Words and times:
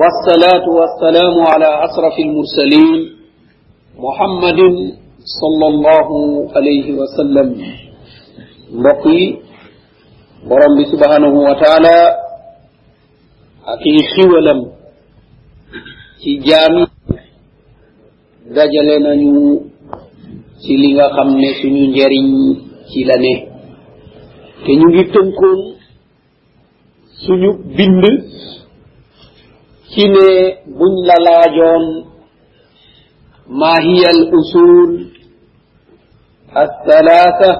والصلاة 0.00 0.66
والسلام 0.78 1.34
على 1.52 1.68
أشرف 1.86 2.14
المرسلين 2.26 2.96
محمد 4.06 4.60
صلى 5.40 5.66
الله 5.72 6.08
عليه 6.56 6.86
وسلم. 7.00 7.48
بقي 8.84 9.20
برم 10.50 10.76
سبحانه 10.92 11.34
وتعالى 11.48 11.96
أكي 13.74 13.94
خولم 14.14 14.60
ci 16.18 16.42
jaami 16.42 16.82
dajale 18.54 18.96
nañu 19.06 19.70
ci 20.62 20.74
li 20.80 20.88
nga 20.94 21.06
xam 21.14 21.28
ne 21.42 21.48
suñu 21.60 21.84
njariñ 21.94 22.26
ci 22.90 23.00
la 23.08 23.16
ne. 23.24 23.34
Te 24.64 24.72
ñu 24.78 24.86
ngi 24.90 25.04
tënkoon 25.14 25.60
suñu 27.24 27.50
bind 27.76 28.04
ci 29.90 30.04
ne 30.14 30.28
buñ 30.78 30.94
la 31.08 31.16
laajoon 31.26 31.84
maa 33.60 33.78
hiya 33.86 34.08
al 34.16 34.22
usul 34.40 35.08
الثلاثة 36.64 37.50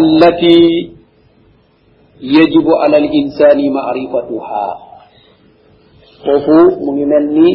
التي 0.00 0.62
يجب 2.20 2.66
على 2.82 2.96
الإنسان 2.96 3.58
معرفتها 3.72 4.66
فوفو 6.24 6.92
ممني 6.92 7.48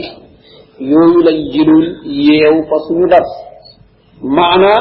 يوم 0.80 1.14
لنجلول 1.26 1.86
يو 2.06 2.56
فسن 2.70 3.00
درس 3.14 3.34
معنى 4.22 4.76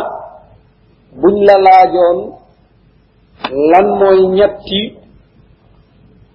بن 1.22 1.34
لا 1.47 1.78
جون 1.95 2.19
لن 3.72 3.86
موي 4.00 4.27
نيتي 4.34 4.83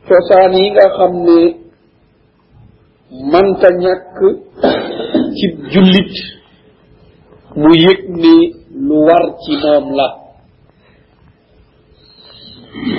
cosaan 0.07 0.53
yi 0.59 0.65
nga 0.73 0.85
xam 0.97 1.13
ne 1.27 1.37
manta 3.31 3.67
ñàkk 3.83 4.17
ci 5.35 5.45
jullit 5.71 6.13
mu 7.59 7.69
yëg 7.85 7.99
ne 8.21 8.33
lu 8.87 8.95
war 9.07 9.23
ci 9.41 9.51
moom 9.63 9.85
la. 9.97 10.07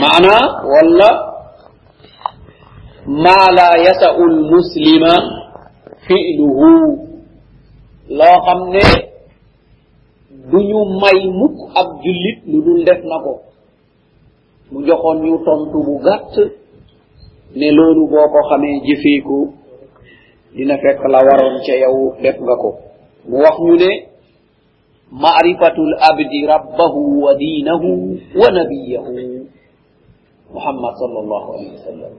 maana 0.01 0.37
wala 0.73 1.11
maa 3.25 3.47
la 3.59 3.67
yasau 3.85 4.23
lmuslima 4.37 5.13
filuhu 6.05 6.71
loo 8.19 8.37
xam 8.47 8.61
ne 8.75 8.85
duñu 10.51 10.81
may 11.01 11.19
mukk 11.41 11.57
ab 11.81 11.89
jullit 12.03 12.39
lu 12.51 12.59
dul 12.65 12.81
def 12.87 13.01
na 13.11 13.17
ko. 13.25 13.33
mu 14.71 14.79
joxoon 14.87 15.19
ñu 15.25 15.35
tontu 15.47 15.79
bu 15.87 15.95
gàtt 16.07 16.35
ne 17.55 17.69
loolu 17.71 18.07
boo 18.11 18.27
ko 18.33 18.39
xamee 18.49 18.81
jëfeeku 18.87 19.39
dina 20.55 20.75
fekk 20.79 21.01
la 21.13 21.19
waroon 21.27 21.57
ca 21.67 21.75
yow 21.83 21.97
def 22.23 22.37
nga 22.41 22.55
ko. 22.63 22.71
Mu 23.29 23.37
wax 23.43 23.57
ñu 23.67 23.75
ne 23.83 23.91
maarifatul 25.11 25.93
abdi 26.11 26.47
rabbahu 26.47 27.01
wa 27.25 27.33
diinahu 27.35 27.91
wa 28.41 28.49
nabiyahu 28.51 29.15
muhammad 30.55 30.93
sal 30.99 31.15
allahu 31.23 31.49
alehi 31.55 31.73
wa 31.79 31.83
sallam. 31.87 32.13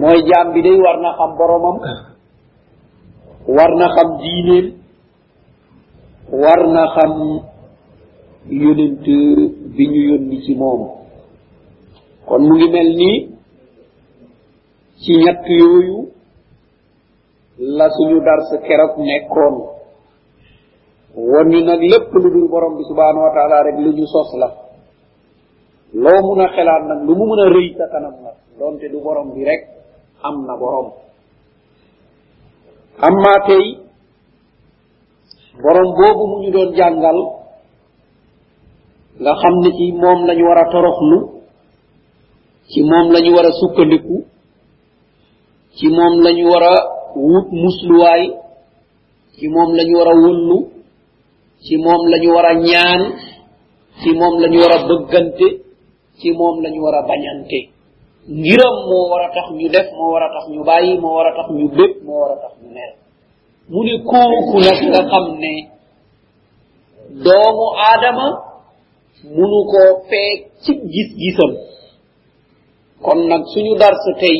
Mooy 0.00 0.18
jaam 0.28 0.52
bi 0.54 0.62
day 0.62 0.76
war 0.78 0.98
na 1.02 1.10
xam 1.18 1.30
boromam 1.38 1.76
war 3.46 3.72
na 3.78 3.86
xam 3.94 4.08
diineem 4.22 4.66
war 6.42 6.60
na 6.74 6.84
xam 6.94 7.12
yonent 8.50 9.06
bi 9.76 9.84
ñu 9.92 10.00
yónni 10.10 10.42
ci 10.46 10.54
moom. 10.54 10.82
Kon 12.26 12.42
mu 12.46 12.54
ngi 12.56 12.68
mel 12.70 12.90
nii 12.96 13.31
ci 15.02 15.12
ñett 15.22 15.42
yooyu 15.48 15.98
la 17.58 17.86
suñu 17.90 18.18
dars 18.26 18.48
keroog 18.66 18.94
nekkoon. 18.98 19.56
Won 21.14 21.48
ñu 21.52 21.60
nag 21.64 21.80
lépp 21.82 22.08
lu 22.12 22.30
dul 22.30 22.48
borom 22.48 22.76
bi 22.76 22.84
subhanahu 22.88 23.24
wa 23.26 23.32
taala 23.36 23.62
rek 23.66 23.76
lu 23.84 23.92
ñu 23.92 24.06
sos 24.06 24.30
la. 24.40 24.48
Loo 25.92 26.20
mun 26.26 26.40
a 26.40 26.48
xelaat 26.54 26.82
nag 26.88 27.00
lu 27.06 27.12
mu 27.18 27.24
mun 27.26 27.40
a 27.44 27.46
rëy 27.52 27.68
sa 27.76 27.84
kanam 27.92 28.14
nag 28.24 28.36
doonte 28.58 28.86
du 28.92 28.98
borom 29.04 29.28
bi 29.34 29.44
rek 29.44 29.62
am 30.22 30.46
na 30.46 30.54
borom. 30.56 30.88
Amma 33.06 33.34
tey 33.46 33.66
borom 35.62 35.88
boobu 35.98 36.24
mu 36.30 36.36
ñu 36.42 36.50
doon 36.50 36.70
jàngal 36.76 37.18
nga 39.20 39.32
xam 39.40 39.54
ne 39.62 39.70
ci 39.76 39.92
moom 39.92 40.18
lañu 40.26 40.44
war 40.48 40.58
a 40.62 40.70
toroxlu 40.72 41.18
ci 42.70 42.80
moom 42.90 43.06
lañu 43.12 43.30
war 43.36 43.46
a 43.46 43.52
sukkandiku 43.60 44.16
ci 45.76 45.86
moom 45.96 46.14
lañu 46.24 46.44
war 46.52 46.64
a 46.72 46.74
wut 47.16 47.48
musluwaay 47.62 48.22
ci 49.36 49.44
moom 49.54 49.70
lañu 49.78 49.94
war 49.98 50.08
a 50.12 50.14
wullu 50.22 50.58
ci 51.64 51.74
moom 51.84 52.02
lañu 52.12 52.30
war 52.36 52.46
a 52.46 52.54
ñaan 52.68 53.02
ci 54.00 54.10
moom 54.18 54.34
lañu 54.42 54.58
war 54.62 54.72
a 54.76 54.78
bëggante 54.88 55.46
ci 56.18 56.28
moom 56.38 56.56
lañu 56.62 56.80
war 56.84 56.94
a 56.94 57.02
bañante. 57.08 57.60
Ngiram 58.28 58.76
moo 58.88 59.08
war 59.10 59.22
a 59.26 59.28
tax 59.34 59.46
ñu 59.58 59.68
def 59.74 59.88
moo 59.98 60.12
war 60.14 60.22
a 60.22 60.28
tax 60.34 60.44
ñu 60.52 60.62
bàyyi 60.64 60.98
moo 61.02 61.14
war 61.16 61.26
a 61.26 61.32
tax 61.36 61.48
ñu 61.58 61.66
bég 61.76 61.92
moo 62.06 62.18
war 62.22 62.32
a 62.32 62.36
tax 62.42 62.52
ñu 62.62 62.68
mer. 62.76 62.92
Mu 63.70 63.80
ne 63.86 63.94
kooku 64.10 64.56
nag 64.66 64.78
nga 64.90 65.02
xam 65.10 65.26
ne 65.42 65.52
doomu 67.24 67.66
aadama 67.86 68.26
munu 69.34 69.58
koo 69.70 69.90
feeg 70.08 70.38
ci 70.62 70.72
gis-gisam. 70.92 71.52
Kon 73.04 73.18
nag 73.30 73.42
suñu 73.52 73.74
darsu 73.80 74.12
tey 74.20 74.38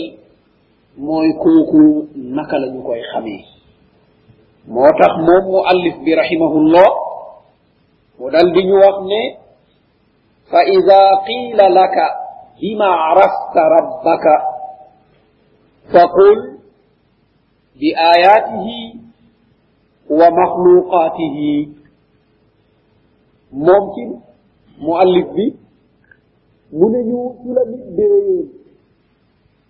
mooy 0.96 1.28
kooku 1.42 2.08
naka 2.14 2.58
la 2.58 2.66
koy 2.86 3.00
xamee 3.12 3.42
moo 4.68 4.90
tax 5.00 5.12
moom 5.26 5.44
mu 5.52 5.60
allif 5.70 5.94
bi 6.04 6.14
rahimahullah 6.14 6.88
mu 8.18 8.30
dal 8.30 8.48
di 8.54 8.60
ñu 8.68 8.76
wax 8.84 8.96
ne 9.10 9.20
fa 10.50 10.60
ida 10.76 11.00
qiila 11.26 11.68
laka 11.68 12.22
بما 12.62 12.84
عرفت 12.86 13.56
ربك 13.76 14.24
فقل 15.92 16.58
بآياته 17.80 18.68
ومخلوقاته 20.10 21.38
ممكن 23.52 24.08
مؤلف 24.78 25.26
بي 25.36 25.46
من 26.72 26.92
ñu 27.08 27.20
su 27.42 27.48
la 27.56 27.62
nit 27.70 27.84
déeyoon 27.96 28.46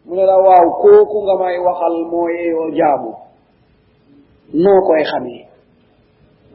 mu 0.07 0.15
ne 0.17 0.25
la 0.27 0.37
waaw 0.47 0.67
kooku 0.83 1.17
nga 1.25 1.35
may 1.43 1.57
waxal 1.59 1.95
moo 2.11 2.29
yeeyoo 2.29 2.71
jaamu. 2.79 3.13
Noo 4.55 4.81
koy 4.87 5.03
xamee. 5.05 5.47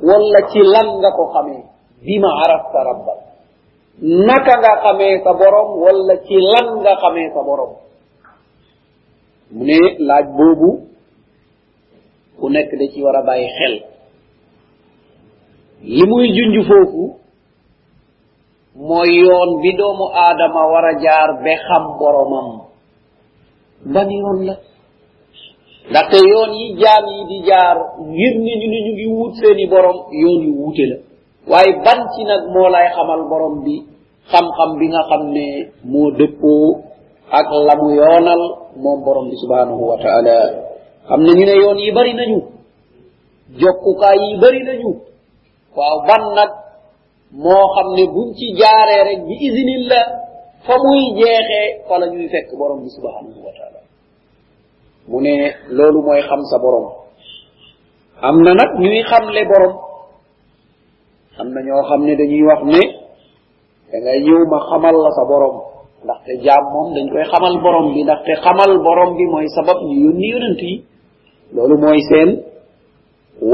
Wala 0.03 0.39
ci 0.51 0.59
lan 0.73 0.87
nga 0.99 1.09
ko 1.17 1.23
xamee? 1.33 1.63
Bima 2.05 2.29
arafta 2.43 2.79
rabbak. 2.83 3.19
Naka 4.01 4.53
nga 4.61 4.73
xamee 4.83 5.23
sa 5.23 5.31
borom 5.33 5.69
wala 5.81 6.15
ci 6.27 6.35
lan 6.51 6.67
nga 6.83 6.93
xamee 7.01 7.29
sa 7.33 7.41
borom? 7.47 7.71
Mu 9.51 9.63
ne 9.63 9.79
laaj 10.07 10.25
boobu 10.37 10.69
ku 12.39 12.45
nekk 12.49 12.69
da 12.79 12.85
ci 12.93 13.01
war 13.01 13.15
a 13.15 13.21
bàyyi 13.25 13.47
xel. 13.57 13.75
Li 15.81 16.03
muy 16.09 16.27
junj 16.35 16.55
foofu 16.67 17.03
mooy 18.75 19.09
yoon 19.23 19.61
bi 19.61 19.71
doomu 19.77 20.05
aadama 20.13 20.61
war 20.71 20.85
a 20.85 20.93
jaar 21.01 21.29
ba 21.43 21.53
xam 21.67 21.83
boromam. 21.97 22.66
badirol 23.85 24.39
la. 24.47 24.55
Ndaxte 25.89 26.17
yoon 26.31 26.51
yi 26.59 26.67
jaam 26.81 27.05
yi 27.15 27.21
di 27.29 27.37
jaar 27.47 27.77
ngir 28.11 28.33
ni 28.43 28.51
ñu 28.59 28.67
ni 28.71 28.79
ñu 28.85 28.91
ngi 28.93 29.05
wut 29.15 29.33
seeni 29.39 29.65
borom 29.71 29.97
yoon 30.21 30.41
yu 30.47 30.51
wuute 30.59 30.85
la. 30.91 30.97
Waaye 31.51 31.71
ban 31.85 31.99
ci 32.13 32.23
nag 32.25 32.43
moo 32.53 32.67
lay 32.69 32.87
xamal 32.95 33.21
borom 33.29 33.63
bi 33.63 33.75
xam-xam 34.31 34.69
bi 34.79 34.85
nga 34.91 35.01
xam 35.09 35.23
ne 35.35 35.45
moo 35.91 36.11
dëppoo 36.17 36.67
ak 37.39 37.47
la 37.67 37.73
mu 37.81 37.87
yoonal 37.99 38.41
moom 38.83 38.99
borom 39.05 39.29
bi 39.29 39.35
subhanahu 39.43 39.83
wa 39.89 39.97
taala. 40.03 40.37
Xam 41.07 41.21
ne 41.23 41.31
ñu 41.37 41.45
ne 41.45 41.55
yoon 41.61 41.77
yi 41.79 41.91
bari 41.91 42.13
nañu 42.19 42.39
jokkukaay 43.59 44.17
yi 44.25 44.37
bari 44.41 44.61
nañu. 44.67 44.91
Waaw 45.77 45.97
ban 46.07 46.23
nag 46.35 46.51
moo 47.31 47.65
xam 47.75 47.87
ne 47.95 48.03
buñ 48.13 48.27
ci 48.37 48.45
jaaree 48.59 49.03
rek 49.07 49.19
bi 49.27 49.35
isinillah 49.47 50.05
fa 50.67 50.75
muy 50.83 51.01
jeexee 51.17 51.67
fa 51.87 51.95
la 51.99 52.07
ñuy 52.13 52.27
fekk 52.33 52.49
borom 52.59 52.79
bi 52.83 52.89
subhanahu 52.97 53.39
wa 53.45 53.51
taala 53.57 53.79
mu 55.09 55.17
ne 55.25 55.33
loolu 55.77 55.99
mooy 56.07 56.21
xam 56.29 56.41
sa 56.51 56.57
borom 56.63 56.87
am 58.27 58.35
na 58.45 58.51
nag 58.59 58.71
ñuy 58.83 58.99
xamle 59.09 59.41
borom 59.51 59.73
am 61.39 61.47
na 61.53 61.59
ñoo 61.67 61.83
xam 61.89 62.01
ne 62.07 62.13
dañuy 62.19 62.43
wax 62.49 62.61
ne 62.73 62.81
da 63.91 63.97
ngay 64.03 64.19
ñëw 64.25 64.41
ma 64.51 64.59
xamal 64.69 64.95
la 65.05 65.11
sa 65.17 65.23
borom 65.31 65.55
ndaxte 66.03 66.31
jaam 66.45 66.63
moom 66.73 66.87
dañ 66.95 67.05
koy 67.11 67.23
xamal 67.31 67.55
borom 67.63 67.85
bi 67.93 68.03
ndaxte 68.03 68.33
xamal 68.43 68.71
borom 68.85 69.11
bi 69.17 69.25
mooy 69.31 69.47
sabab 69.55 69.77
ñu 69.87 69.95
yónni 70.05 70.27
yonent 70.33 70.61
yi 70.69 70.75
loolu 71.55 71.75
mooy 71.83 71.99
seen 72.09 72.29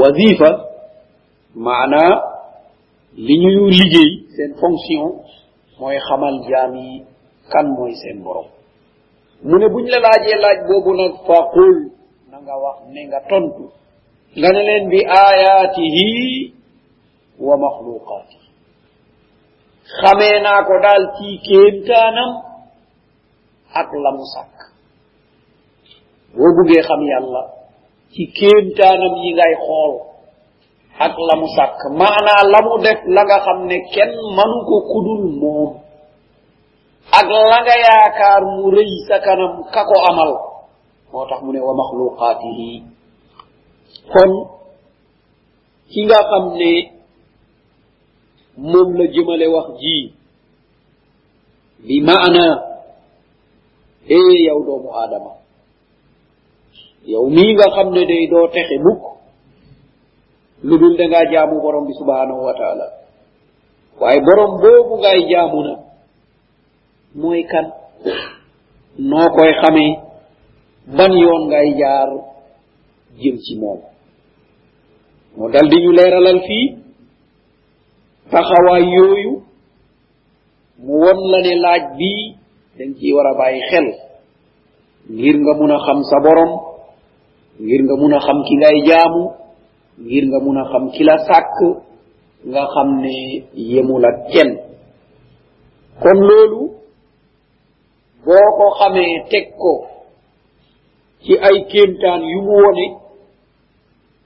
wadifa 0.00 0.50
maanaa 1.66 2.12
li 3.26 3.34
ñuy 3.42 3.70
liggéey 3.78 4.10
seen 4.36 4.50
fonction 4.60 5.04
mooy 5.78 5.96
xamal 6.08 6.36
jaam 6.48 6.72
yi 6.76 7.04
kan 7.52 7.66
mooy 7.76 7.92
seen 8.00 8.18
borom. 8.24 8.48
mu 9.48 9.56
ne 9.58 9.66
buñ 9.74 9.86
la 9.92 9.98
laajee 10.04 10.38
laaj 10.44 10.58
boobu 10.68 10.92
nag 11.00 11.14
faqul 11.26 11.74
na 12.30 12.36
nga 12.44 12.54
wax 12.62 12.78
ne 12.94 13.00
nga 13.08 13.20
tontu. 13.30 13.64
nga 14.38 14.48
ne 14.54 14.60
leen 14.68 14.84
bi 14.92 15.00
ayaatihi 15.26 16.08
wa 17.46 17.54
maxluqaati 17.64 18.38
xamee 19.98 20.36
naa 20.44 20.60
ko 20.68 20.74
daal 20.84 21.04
ci 21.16 21.28
kéemtaanam 21.46 22.30
ak 23.80 23.88
lam 24.04 24.18
sàkk. 24.34 24.56
boo 26.36 26.50
buggee 26.56 26.82
xam 26.88 27.00
yàlla 27.12 27.42
ci 28.12 28.22
kéemtaanam 28.38 29.14
yi 29.22 29.30
ngay 29.36 29.54
xool 29.64 29.92
ak 30.98 31.14
la 31.18 31.34
mu 31.40 31.46
sàkk. 31.56 31.80
Maanaa 31.98 32.42
la 32.52 32.58
mu 32.66 32.74
def 32.84 33.00
la 33.14 33.22
nga 33.26 33.38
xam 33.44 33.58
ne 33.66 33.76
kenn 33.94 34.12
manu 34.36 34.58
ko 34.68 34.76
kudul 34.90 35.22
moom. 35.40 35.70
Ak 37.18 37.26
la 37.50 37.58
nga 37.64 37.74
yaakaar 37.86 38.42
mu 38.56 38.70
rëy 38.70 38.90
sa 39.08 39.18
kanam 39.24 39.64
ka 39.74 39.82
ko 39.88 39.96
amal. 40.10 40.30
Moo 41.12 41.26
tax 41.28 41.40
mu 41.42 41.50
ne 41.52 41.60
wa 41.60 41.74
maxluqaatihi 41.74 42.70
kon 44.12 44.32
ki 45.90 46.00
nga 46.06 46.20
xam 46.30 46.44
ne 46.58 46.72
moom 48.56 48.88
la 48.98 49.04
jëmale 49.14 49.46
wax 49.54 49.68
ji 49.80 49.96
bi 51.86 51.96
maana 52.06 52.44
ee 54.16 54.34
yow 54.46 54.60
doomu 54.66 54.90
aadama. 54.94 55.32
Yow 57.06 57.26
mii 57.34 57.54
nga 57.54 57.66
xam 57.74 57.88
ne 57.94 58.02
day 58.06 58.26
doo 58.30 58.46
texe 58.54 58.78
mukk. 58.78 59.13
Lu 60.64 60.74
dul 60.80 60.94
da 60.96 61.04
ngaa 61.08 61.30
jaamu 61.32 61.60
borom 61.60 61.84
bi 61.86 61.92
subhanahu 62.00 62.40
wa 62.48 62.54
taala. 62.56 62.86
Waaye 64.00 64.20
borom 64.26 64.52
boobu 64.62 64.94
ngay 65.02 65.20
jaamu 65.30 65.58
na. 65.66 65.74
Mooy 67.20 67.42
kan? 67.44 67.66
Noo 68.98 69.28
koy 69.36 69.52
xamee 69.60 69.92
ban 70.96 71.12
yoon 71.12 71.42
ngay 71.50 71.68
jaar 71.80 72.08
jëm 73.20 73.36
ci 73.44 73.52
moom. 73.60 73.80
Moo 75.36 75.48
dal 75.52 75.68
di 75.68 75.76
ñu 75.82 75.90
leeralal 75.92 76.40
fii 76.46 76.66
taxawaay 78.30 78.84
yooyu 78.96 79.32
mu 80.84 80.94
won 81.04 81.18
la 81.32 81.38
ne 81.44 81.54
laaj 81.64 81.82
bii 81.98 82.24
dañ 82.78 82.90
ciy 82.98 83.12
war 83.14 83.26
a 83.26 83.34
bàyyi 83.38 83.60
xel. 83.70 83.88
Ngir 85.12 85.36
nga 85.44 85.52
mun 85.58 85.70
a 85.76 85.78
xam 85.86 86.00
sa 86.10 86.16
borom 86.24 86.52
ngir 87.60 87.82
nga 87.84 87.94
mun 88.00 88.14
a 88.16 88.20
xam 88.26 88.38
ki 88.46 88.54
ngay 88.56 88.78
jaamu 88.88 89.22
ngir 90.02 90.24
nga 90.28 90.38
mun 90.44 90.58
a 90.62 90.64
xam 90.70 90.84
ki 90.94 91.02
la 91.08 91.16
sàkk 91.28 91.56
nga 92.50 92.62
xam 92.74 92.88
ne 93.02 93.14
yemul 93.54 94.04
ak 94.10 94.18
kenn. 94.32 94.50
Kon 96.02 96.18
loolu 96.28 96.60
boo 98.24 98.48
ko 98.58 98.66
xamee 98.78 99.14
teg 99.30 99.46
ko 99.60 99.72
ci 101.24 101.32
ay 101.48 101.56
kéemtaan 101.70 102.20
yu 102.32 102.40
mu 102.46 102.54
wone 102.62 102.86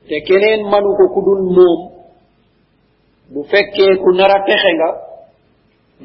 te 0.08 0.16
keneen 0.26 0.60
manu 0.70 0.90
ko 0.98 1.04
ku 1.14 1.20
dul 1.26 1.42
moom 1.56 1.80
bu 3.32 3.40
fekkee 3.50 3.92
ku 4.02 4.08
nar 4.16 4.30
a 4.36 4.38
texe 4.46 4.70
nga 4.78 4.90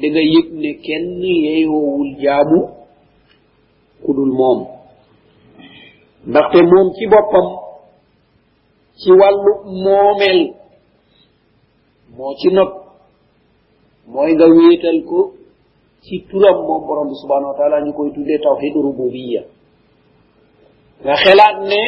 da 0.00 0.06
nga 0.12 0.22
yëg 0.34 0.48
ne 0.62 0.70
kenn 0.84 1.06
yeeyoowul 1.22 2.10
jaamu 2.22 2.60
ku 4.04 4.10
dul 4.16 4.32
moom. 4.38 4.58
Ndaxte 6.28 6.58
moom 6.70 6.86
ci 6.96 7.04
boppam 7.12 7.46
ci 9.00 9.10
wàllu 9.20 9.52
moomeel. 9.82 10.40
Moo 12.16 12.34
ci 12.40 12.48
nopp. 12.56 12.72
Mooy 14.06 14.30
nga 14.34 14.46
wéetal 14.56 14.98
ko 15.08 15.18
ci 16.04 16.14
turam 16.28 16.56
moom 16.66 16.82
borom 16.86 17.08
bi 17.08 17.14
subhanahu 17.22 17.52
wa 17.52 17.58
taala 17.58 17.80
ñu 17.84 17.92
koy 17.96 18.10
tuddee 18.14 18.38
tawhid 18.38 18.74
rububiya 18.76 19.42
nga 21.04 21.14
xelaat 21.24 21.56
ne 21.70 21.82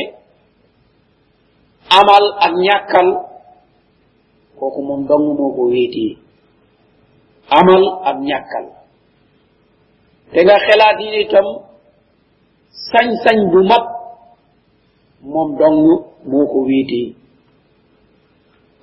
amal 1.99 2.25
ak 2.45 2.53
ñàkkal 2.65 3.09
kooku 4.59 4.81
moom 4.89 5.03
dong 5.09 5.37
moo 5.39 5.53
ko 5.57 5.63
wéetee. 5.73 6.17
Amal 7.51 7.83
ak 8.09 8.17
ñàkkal. 8.29 8.67
Te 10.33 10.41
nga 10.45 10.57
xelaat 10.67 10.99
yi 11.01 11.21
itam 11.23 11.47
sañ-sañ 12.91 13.39
bu 13.53 13.61
mat 13.71 13.96
moom 15.33 15.49
dong 15.59 15.79
moo 16.31 16.47
ko 16.53 16.59
wéetee 16.69 17.09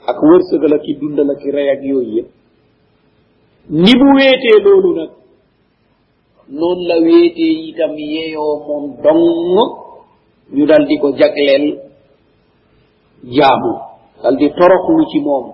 ak 0.09 0.17
wërsëgal 0.27 0.73
ak 0.77 0.85
dundal 0.99 1.29
ak 1.33 1.43
rey 1.55 1.67
ak 1.73 1.81
yooyu 1.89 2.11
yëpp. 2.17 2.29
Ni 3.83 3.91
mu 3.99 4.07
wéetee 4.19 4.57
loolu 4.65 4.89
nag 4.99 5.11
noonu 6.57 6.83
la 6.89 6.95
wéetee 7.07 7.53
itam 7.69 7.93
yeeyoo 7.97 8.53
moom 8.67 8.83
dong 9.03 9.23
ñu 10.55 10.63
dal 10.69 10.83
di 10.87 10.95
ko 11.01 11.07
jagleel 11.19 11.65
jaamu. 13.35 13.73
Dal 14.21 14.35
di 14.39 14.47
toroxlu 14.57 15.03
ci 15.11 15.19
moom. 15.19 15.45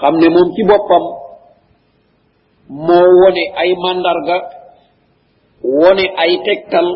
Xam 0.00 0.14
ne 0.20 0.28
moom 0.34 0.48
ci 0.54 0.62
boppam 0.68 1.04
moo 2.86 3.08
wone 3.20 3.42
ay 3.60 3.70
mandarga 3.82 4.36
wone 5.62 6.04
ay 6.22 6.32
tegtal 6.44 6.88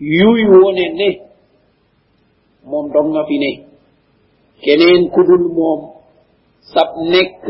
yuy 0.00 0.42
wone 0.52 0.84
ne 0.98 1.27
moom 2.70 2.86
dong 2.94 3.08
nga 3.12 3.22
fi 3.28 3.36
ne. 3.42 3.52
Keneen 4.62 5.02
ku 5.12 5.20
dul 5.28 5.44
moom 5.56 5.80
sab 6.72 6.88
nekk 7.12 7.44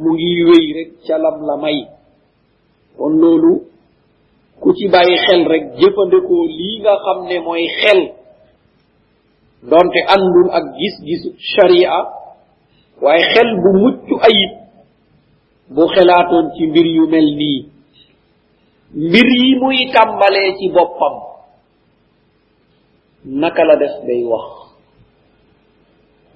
mu 0.00 0.10
ngi 0.14 0.32
wéy 0.48 0.66
rek 0.76 0.90
ca 1.06 1.16
lam 1.22 1.38
la 1.48 1.56
may. 1.62 1.78
Kon 2.96 3.14
loolu 3.22 3.52
ku 4.60 4.68
ci 4.76 4.86
bàyyi 4.92 5.16
xel 5.26 5.42
rek 5.52 5.64
jëfandikoo 5.78 6.44
lii 6.58 6.76
nga 6.82 6.94
xam 7.04 7.18
ne 7.28 7.36
mooy 7.46 7.64
xel. 7.80 8.00
Donte 9.70 10.00
àndul 10.14 10.48
ak 10.58 10.64
gis-gisu 10.78 11.30
sharia 11.52 11.96
waaye 13.02 13.24
xel 13.34 13.50
bu 13.62 13.70
mucc 13.82 14.08
ayib 14.28 14.52
bu 15.74 15.82
xelaatoon 15.94 16.46
ci 16.56 16.62
mbir 16.70 16.86
yu 16.96 17.04
mel 17.12 17.28
nii. 17.40 17.60
Mbir 19.06 19.28
yi 19.40 19.50
muy 19.60 19.78
tàmbalee 19.94 20.50
ci 20.58 20.66
boppam. 20.74 21.14
Naka 23.26 23.64
la 23.64 23.76
def 23.76 23.94
day 24.06 24.22
wax 24.24 24.46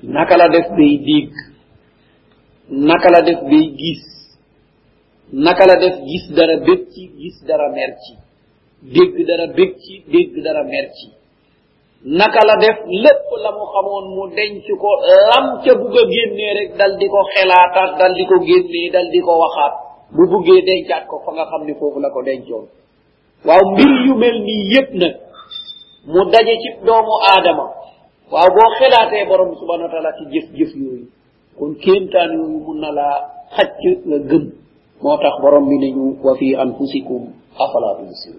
naka 0.02 0.36
la 0.36 0.48
def 0.48 0.68
day 0.76 0.98
dégg 1.08 1.32
naka 2.70 3.08
la 3.10 3.22
def 3.22 3.40
day 3.50 3.66
gis 3.78 4.02
naka 5.32 5.66
la 5.66 5.76
def 5.76 5.96
gis 6.08 6.24
dara 6.36 6.56
bég 6.66 6.80
ci 6.92 7.10
gis 7.18 7.36
dara 7.46 7.68
mer 7.70 7.90
ci 8.04 8.14
dégg 8.82 9.26
dara 9.26 9.46
bég 9.56 9.76
ci 9.78 10.02
dégg 10.12 10.42
dara 10.42 10.64
mer 10.64 10.90
ci. 10.96 11.08
Naka 12.02 12.40
la 12.48 12.56
def 12.56 12.78
lépp 12.88 13.28
la 13.42 13.50
mu 13.52 13.64
xamoon 13.72 14.06
mu 14.16 14.34
denc 14.34 14.64
ko 14.80 14.90
lam 15.30 15.60
ca 15.62 15.74
bugg 15.74 15.94
a 16.00 16.02
génnee 16.08 16.54
rek 16.58 16.76
dal 16.78 16.96
di 16.96 17.06
ko 17.06 17.20
xelaataat 17.34 17.98
dal 17.98 18.12
di 18.14 18.24
ko 18.24 18.36
génnee 18.40 18.90
dal 18.90 19.06
di 19.12 19.20
ko 19.20 19.32
waxaat. 19.42 19.74
Bu 20.16 20.24
buggee 20.30 20.62
dencaat 20.64 21.04
ko 21.06 21.20
fa 21.24 21.30
nga 21.32 21.44
xam 21.50 21.62
ne 21.66 21.74
foofu 21.78 22.00
la 22.00 22.08
ko 22.10 22.22
dencoon. 22.22 22.66
Waaw 23.44 23.62
mbir 23.72 23.90
yu 24.06 24.14
mel 24.16 24.36
nii 24.46 24.64
yépp 24.74 24.90
nag 24.94 25.14
mu 26.06 26.24
daje 26.32 26.54
ci 26.62 26.68
doomu 26.86 27.14
aadama. 27.30 27.66
Waaw 28.32 28.48
boo 28.54 28.70
xelaatee 28.78 29.26
borom 29.28 29.54
subahana 29.58 29.84
wa 29.84 29.90
taala 29.90 30.10
ci 30.18 30.24
jëf 30.32 30.46
jëf 30.58 30.72
yooyu 30.76 31.06
kon 31.58 31.74
kéemtaan 31.82 32.30
yooyu 32.38 32.58
mun 32.66 32.78
na 32.80 32.90
laa 32.92 33.16
xacc 33.56 33.82
nga 34.06 34.18
gëm. 34.30 34.44
Moo 35.02 35.16
tax 35.18 35.34
borom 35.42 35.68
bi 35.68 35.76
nañu 35.82 36.16
wa 36.22 36.34
fi 36.38 36.54
anfusikum 36.56 37.22
afala 37.58 37.96
tubsir 37.98 38.36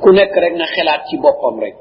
ku 0.00 0.10
nekk 0.12 0.34
rek 0.36 0.54
na 0.56 0.66
xelaat 0.74 1.02
ci 1.08 1.16
boppam 1.18 1.58
rek. 1.60 1.74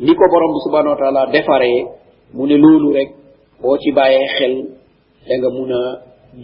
Ni 0.00 0.12
ko 0.14 0.24
borom 0.30 0.52
bi 0.54 0.60
subahana 0.64 0.90
wa 0.90 0.96
taala 1.00 1.26
defaree 1.32 1.86
mu 2.34 2.46
ne 2.46 2.56
loolu 2.56 2.92
rek 2.92 3.10
boo 3.62 3.76
ci 3.78 3.92
bàyyee 3.92 4.26
xel 4.38 4.54
da 5.28 5.34
nga 5.38 5.48
mun 5.50 5.72
a 5.72 5.80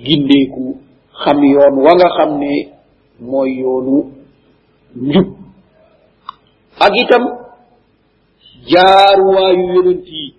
gindeeku 0.04 0.76
xam 1.22 1.38
yoon 1.44 1.74
wa 1.84 1.92
nga 1.94 2.08
xam 2.16 2.38
ne 2.38 2.52
mooy 3.20 3.50
yoonu 3.60 4.10
njub. 4.96 5.26
Ak 6.80 6.92
itam 6.96 7.24
jaaruwaayu 8.64 9.64
yonent 9.74 10.06
yi 10.08 10.34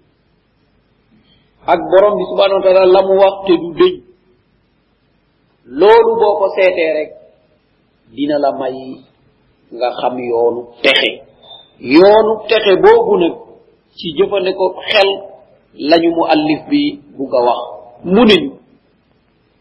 ak 1.68 1.80
borom 1.92 2.14
bi 2.18 2.24
subhanahu 2.32 2.60
wa 2.60 2.66
taala 2.66 2.86
la 2.86 3.02
mu 3.08 3.14
wax 3.22 3.36
te 3.48 3.54
du 3.62 3.70
dëñ 3.80 3.94
loolu 5.80 6.12
boo 6.20 6.36
ko 6.40 6.46
seetee 6.56 6.92
rek 6.98 7.10
dina 8.16 8.38
la 8.40 8.52
may 8.60 8.78
nga 9.76 9.90
xam 10.00 10.16
yoonu 10.20 10.62
texe 10.84 11.12
yoonu 11.80 12.32
texe 12.50 12.74
boobu 12.84 13.18
nag 13.20 13.36
ci 13.98 14.08
jëfandiko 14.18 14.66
xel 14.90 15.10
lañu 15.90 16.10
mu 16.16 16.24
allif 16.34 16.62
bi 16.70 17.00
bugg 17.18 17.34
a 17.36 17.42
wax 17.48 17.60
mu 18.06 18.24
neñu 18.26 18.52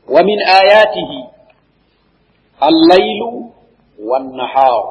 wa 0.08 0.20
min 0.22 0.38
ayatihi 0.60 1.18
allaylu 2.60 3.50
wannahar 4.08 4.82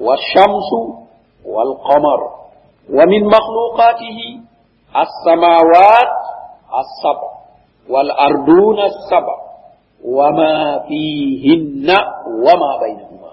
walshamsu 0.00 0.80
walqamar 1.44 2.20
wa 2.88 3.04
min 3.06 3.24
السماوات 4.96 6.10
السبع 6.82 7.30
والأرضون 7.88 8.78
السبع 8.80 9.36
وما 10.04 10.78
فيهن 10.88 11.86
وما 11.90 11.90
بينهما 11.90 12.40
wama 12.44 12.78
baynahuma. 12.80 13.32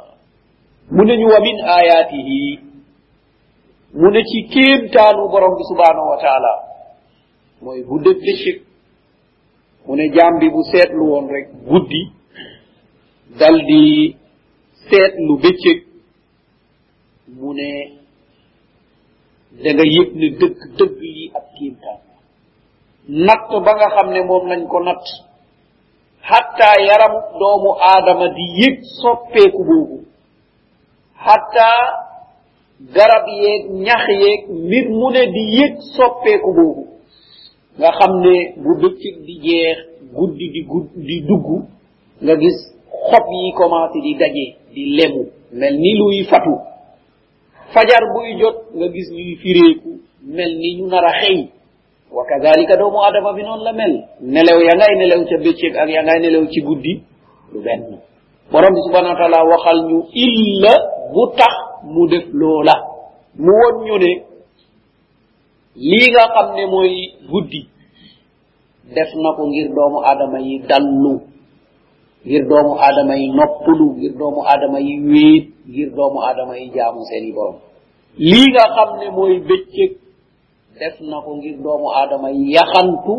Muneñu 0.92 1.28
wa 1.30 1.40
min 1.40 1.56
ayatihi 1.66 2.60
mune 3.94 4.22
ci 4.24 4.44
kéemtaanu 4.54 5.30
borom 5.32 5.56
bi 5.58 5.64
subhanahu 5.64 6.10
wa 6.10 6.18
taala 6.22 6.54
mooy 7.62 7.82
bu 7.88 8.00
dëgg 8.00 8.62
mu 9.88 9.96
ne 9.96 10.06
jaam 10.16 10.40
bi 10.40 10.50
bu 10.50 10.62
seetlu 10.72 11.04
woon 11.12 11.28
rek 11.30 11.48
guddi 11.70 12.02
dal 13.40 13.58
di 13.68 14.16
seetlu 14.90 15.34
bëccëg 15.44 15.80
mu 17.40 17.54
ne 17.54 17.70
da 19.64 19.70
nga 19.74 19.86
yëg 19.96 20.10
ne 20.20 20.28
dëgg 20.40 20.60
dëgg 20.78 20.98
lii 21.02 21.32
ab 21.38 21.46
kéemtaan 21.58 22.00
natt 23.08 23.50
ba 23.66 23.72
nga 23.78 23.88
xam 23.96 24.08
ne 24.14 24.22
moom 24.30 24.44
nañ 24.48 24.62
ko 24.68 24.80
natt. 24.84 25.06
Xatta 26.28 26.70
yaram 26.88 27.14
doomu 27.40 27.72
aadama 27.92 28.28
di 28.36 28.46
yëg 28.62 28.76
soppeeku 29.02 29.62
boobu. 29.68 29.98
Xatta 31.26 31.68
garab 32.96 33.26
yeeg 33.42 33.62
ñax 33.86 34.04
yeeg 34.22 34.42
mbir 34.66 34.86
mu 35.00 35.08
ne 35.12 35.24
di 35.36 35.44
yëg 35.58 35.74
soppeeku 35.96 36.50
boobu. 36.58 36.84
Nga 37.80 37.90
xam 37.98 38.14
ne 38.24 38.36
bu 38.64 38.72
bëccëg 38.82 39.16
di 39.26 39.34
jeex 39.46 39.78
guddi 40.16 40.46
di 40.54 40.62
gudd 40.72 40.88
di 41.08 41.18
dugg 41.28 41.48
nga 42.24 42.34
gis 42.42 42.58
xob 43.10 43.26
yi 43.40 43.52
commencé 43.60 44.00
di 44.06 44.14
daje 44.22 44.46
di 44.74 44.84
lemu. 44.98 45.24
Mel 45.60 45.76
ni 45.80 45.92
luy 46.00 46.24
fatu. 46.30 46.54
fajar 47.74 48.04
buy 48.14 48.30
jot 48.40 48.58
nga 48.76 48.88
gis 48.94 49.08
ñuy 49.12 49.36
fireeku 49.42 49.90
mel 50.24 50.52
ni 50.58 50.76
ñu 50.78 50.88
nar 50.88 51.06
a 51.06 51.12
xëy 51.22 51.50
wa 52.12 52.24
kadalika 52.26 52.78
doomu 52.78 53.04
adama 53.04 53.34
bi 53.34 53.44
noonu 53.44 53.64
la 53.64 53.74
mel. 53.74 53.94
nelew 54.22 54.60
ya 54.68 54.74
ngay 54.80 54.94
nelew 54.96 55.22
ca 55.30 55.36
bëccëg 55.44 55.74
ak 55.76 55.90
ya 55.90 56.02
ngay 56.04 56.20
nelew 56.24 56.48
ci 56.52 56.62
guddi 56.62 56.94
lu 57.54 57.60
benn. 57.62 58.00
Borom 58.52 58.74
bi 58.74 58.82
subhanau 58.88 59.12
wa 59.12 59.20
taala 59.20 59.44
waxal 59.44 59.80
ñu 59.92 60.00
illa 60.16 60.74
bu 61.14 61.24
tax 61.36 61.54
mu 61.84 62.08
def 62.08 62.26
loola. 62.34 62.76
Mu 63.36 63.52
won 63.52 63.76
ñu 63.86 63.96
ne 64.00 64.12
lii 65.76 66.08
nga 66.12 66.24
xam 66.34 66.56
ne 66.56 66.64
mooy 66.66 66.94
guddi 67.30 67.68
def 68.96 69.10
na 69.22 69.30
ko 69.36 69.44
ngir 69.48 69.68
doomu 69.76 70.00
adama 70.04 70.40
yi 70.40 70.60
dallu. 70.70 71.22
Ngir 72.28 72.44
doomu 72.50 72.74
adama 72.88 73.16
yi 73.16 73.28
noppalu 73.32 73.88
ngir 73.96 74.14
doomu 74.20 74.42
adama 74.54 74.80
yi 74.88 74.94
wéet 75.12 75.46
ngir 75.70 75.90
doomu 75.96 76.20
adama 76.30 76.54
yi 76.60 76.68
jaamu 76.76 77.00
seeni 77.10 77.32
borom. 77.36 77.58
Lii 78.30 78.48
nga 78.54 78.66
xam 78.76 78.90
ne 79.00 79.08
mooy 79.16 79.36
bëccëg 79.48 79.92
def 80.80 80.96
na 81.10 81.18
ko 81.26 81.32
ngir 81.40 81.56
doomu 81.64 81.88
adama 82.02 82.28
yi 82.36 82.44
yaxantu 82.56 83.16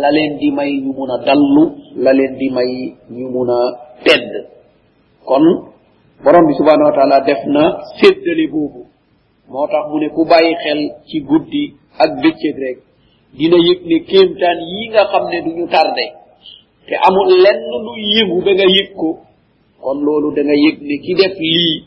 la 0.00 0.08
leen 0.14 0.32
di 0.40 0.48
may 0.56 0.70
ñu 0.82 0.90
mun 0.98 1.10
a 1.10 1.18
dallu 1.26 1.64
la 2.04 2.12
leen 2.18 2.32
di 2.40 2.48
may 2.56 2.70
ñu 3.16 3.26
mun 3.34 3.50
a 3.50 3.58
tedd. 4.04 4.30
Kon 5.28 5.44
borom 6.22 6.44
bi 6.46 6.54
subhanahu 6.58 6.88
wa 6.90 6.94
taala 6.98 7.20
def 7.26 7.42
na 7.54 7.62
séddale 7.98 8.46
boobu. 8.52 8.80
Moo 9.50 9.66
tax 9.66 9.84
mu 9.90 9.98
ne 9.98 10.08
ku 10.14 10.22
bàyyi 10.30 10.54
xel 10.62 10.80
ci 11.08 11.16
guddi 11.28 11.64
ak 11.98 12.10
bëccëg 12.22 12.56
rek 12.64 12.78
dina 13.38 13.56
yëg 13.68 13.80
ne 13.90 13.96
kéemtaan 14.08 14.58
yi 14.70 14.82
nga 14.94 15.02
xam 15.10 15.24
ne 15.30 15.38
duñu 15.44 15.66
tardé. 15.74 16.06
te 16.86 16.94
amul 17.06 17.30
lenn 17.44 17.60
lu 17.84 17.92
yëngu 18.14 18.42
ba 18.44 18.52
nga 18.54 18.64
yëg 18.76 18.90
ko. 18.96 19.08
Kon 19.82 19.98
loolu 20.06 20.34
da 20.36 20.42
nga 20.42 20.54
yëg 20.64 20.76
ne 20.88 20.96
ki 21.04 21.12
def 21.14 21.34
lii 21.38 21.84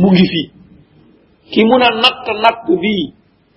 mu 0.00 0.08
ngi 0.10 0.26
fi. 0.32 0.42
Ki 1.52 1.64
mun 1.64 1.82
a 1.82 1.90
natt 2.02 2.26
natt 2.42 2.66
bii 2.82 3.04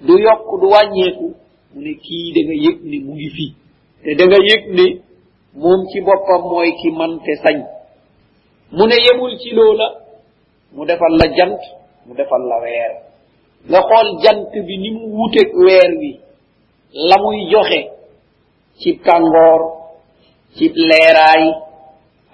du 0.06 0.14
yokk 0.26 0.48
du 0.62 0.68
wàññeeku 0.74 1.28
mu 1.74 1.80
ne 1.82 1.94
kii 2.04 2.34
da 2.36 2.42
nga 2.46 2.56
yëg 2.66 2.78
ne 2.90 2.98
mu 3.06 3.14
ngi 3.14 3.30
fi. 3.36 3.46
Te 4.04 4.16
da 4.16 4.24
nga 4.26 4.38
yëg 4.50 4.64
ne 4.78 4.86
moom 5.62 5.82
ci 5.90 6.02
boppam 6.02 6.42
mooy 6.50 6.72
ki 6.82 6.90
man 6.92 7.20
te 7.26 7.34
sañ. 7.44 7.58
Mu 8.72 8.84
ne 8.88 8.96
yemul 9.06 9.38
ci 9.40 9.50
loola 9.52 9.88
mu 10.74 10.86
defal 10.86 11.14
la 11.20 11.28
jant 11.38 11.60
mu 12.06 12.14
defal 12.16 12.42
la 12.50 12.58
weer. 12.64 12.94
Nga 13.70 13.80
xool 13.88 14.08
jant 14.24 14.52
bi 14.68 14.78
ni 14.78 14.90
mu 14.92 15.06
wuteeg 15.18 15.50
weer 15.56 15.92
wi 16.00 16.20
la 17.10 17.16
muy 17.22 17.50
joxe 17.52 17.82
ci 18.80 18.98
tàngoor 19.06 19.62
ci 20.56 20.66
leeraay 20.90 21.44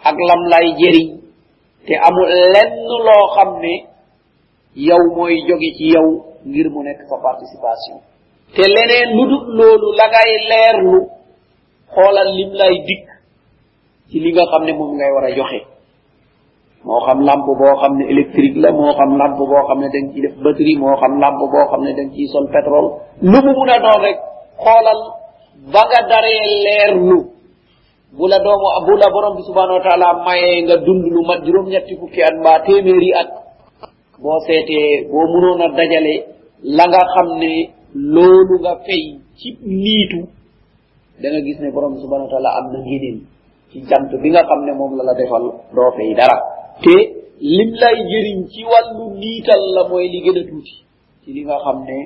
ak 0.09 0.17
lam 0.29 0.41
lay 0.51 0.67
jëriñ 0.79 1.09
te 1.87 1.93
amul 2.07 2.29
lenn 2.53 2.73
loo 2.87 3.25
xam 3.35 3.49
ne 3.63 3.73
yow 4.75 5.03
mooy 5.15 5.35
jóge 5.47 5.69
ci 5.77 5.85
yow 5.95 6.07
ngir 6.45 6.67
mu 6.73 6.81
nekk 6.83 7.01
sa 7.09 7.17
participation. 7.21 7.97
Te 8.55 8.63
leneen 8.67 9.09
lu 9.17 9.23
dul 9.29 9.45
loolu 9.57 9.89
la 9.99 10.05
ngay 10.09 10.31
leerlu 10.49 10.99
xoolal 11.93 12.29
lim 12.37 12.51
lay 12.59 12.75
dikk 12.87 13.07
ci 14.09 14.17
li 14.19 14.29
nga 14.33 14.45
xam 14.51 14.63
ne 14.65 14.73
moom 14.73 14.91
ngay 14.97 15.11
war 15.15 15.25
a 15.25 15.31
joxe. 15.37 15.59
Moo 16.83 16.99
xam 17.05 17.19
lamp 17.27 17.45
boo 17.45 17.75
xam 17.81 17.93
ne 17.97 18.03
électrique 18.13 18.57
la 18.57 18.71
moo 18.71 18.93
xam 18.97 19.11
lamp 19.17 19.37
boo 19.37 19.61
xam 19.67 19.79
ne 19.81 19.87
dañ 19.93 20.05
ciy 20.13 20.21
def 20.21 20.35
batterie 20.43 20.77
moo 20.81 20.95
xam 21.01 21.13
lamp 21.21 21.37
boo 21.39 21.65
xam 21.71 21.81
ne 21.85 21.91
dañ 21.97 22.09
ciy 22.13 22.27
sol 22.33 22.45
pétrole. 22.53 22.89
Lu 23.21 23.37
mu 23.45 23.51
mun 23.57 23.69
a 23.69 23.77
doon 23.79 23.99
rek 24.05 24.17
xoolal 24.63 24.99
ba 25.73 25.81
nga 25.89 26.01
daree 26.09 26.45
leerlu 26.65 27.19
bu 28.17 28.27
la 28.27 28.39
doomu 28.39 28.67
bu 28.85 28.93
la 29.01 29.07
borom 29.13 29.35
bi 29.37 29.43
subhanahu 29.49 29.77
wa 29.79 29.83
taala 29.87 30.07
mayee 30.25 30.61
nga 30.65 30.75
dund 30.85 31.03
lu 31.15 31.21
mat 31.29 31.39
juróom 31.45 31.67
ñetti 31.69 31.95
fukki 31.99 32.21
at 32.23 32.35
mbaa 32.39 32.59
téeméeri 32.65 33.09
at 33.21 33.29
boo 34.21 34.39
seetee 34.47 35.07
boo 35.11 35.25
munoon 35.33 35.61
a 35.65 35.67
dajale 35.77 36.15
la 36.77 36.85
nga 36.91 37.01
xam 37.13 37.29
ne 37.41 37.51
loolu 37.95 38.55
nga 38.63 38.73
fay 38.85 39.03
ci 39.39 39.49
niitu 39.65 40.19
da 41.21 41.27
nga 41.31 41.41
gis 41.45 41.57
ne 41.63 41.71
borom 41.71 41.93
bi 41.95 41.99
subhanahu 42.03 42.27
wa 42.27 42.33
taala 42.35 42.49
am 42.59 42.65
na 42.73 42.79
ngéneen 42.85 43.17
ci 43.71 43.77
jant 43.89 44.11
bi 44.21 44.29
nga 44.29 44.43
xam 44.43 44.61
ne 44.65 44.71
moom 44.79 44.91
la 44.97 45.03
la 45.09 45.13
defal 45.19 45.43
doo 45.75 45.91
fay 45.97 46.13
dara 46.19 46.37
te 46.83 46.95
lim 47.39 47.71
lay 47.81 47.97
jëriñ 48.11 48.39
ci 48.51 48.61
wàllu 48.71 49.05
niital 49.21 49.61
la 49.75 49.81
mooy 49.89 50.05
li 50.13 50.19
gën 50.25 50.37
a 50.39 50.43
tuuti 50.49 50.75
ci 51.23 51.29
li 51.35 51.41
nga 51.47 51.57
xam 51.63 51.77
ne 51.87 51.97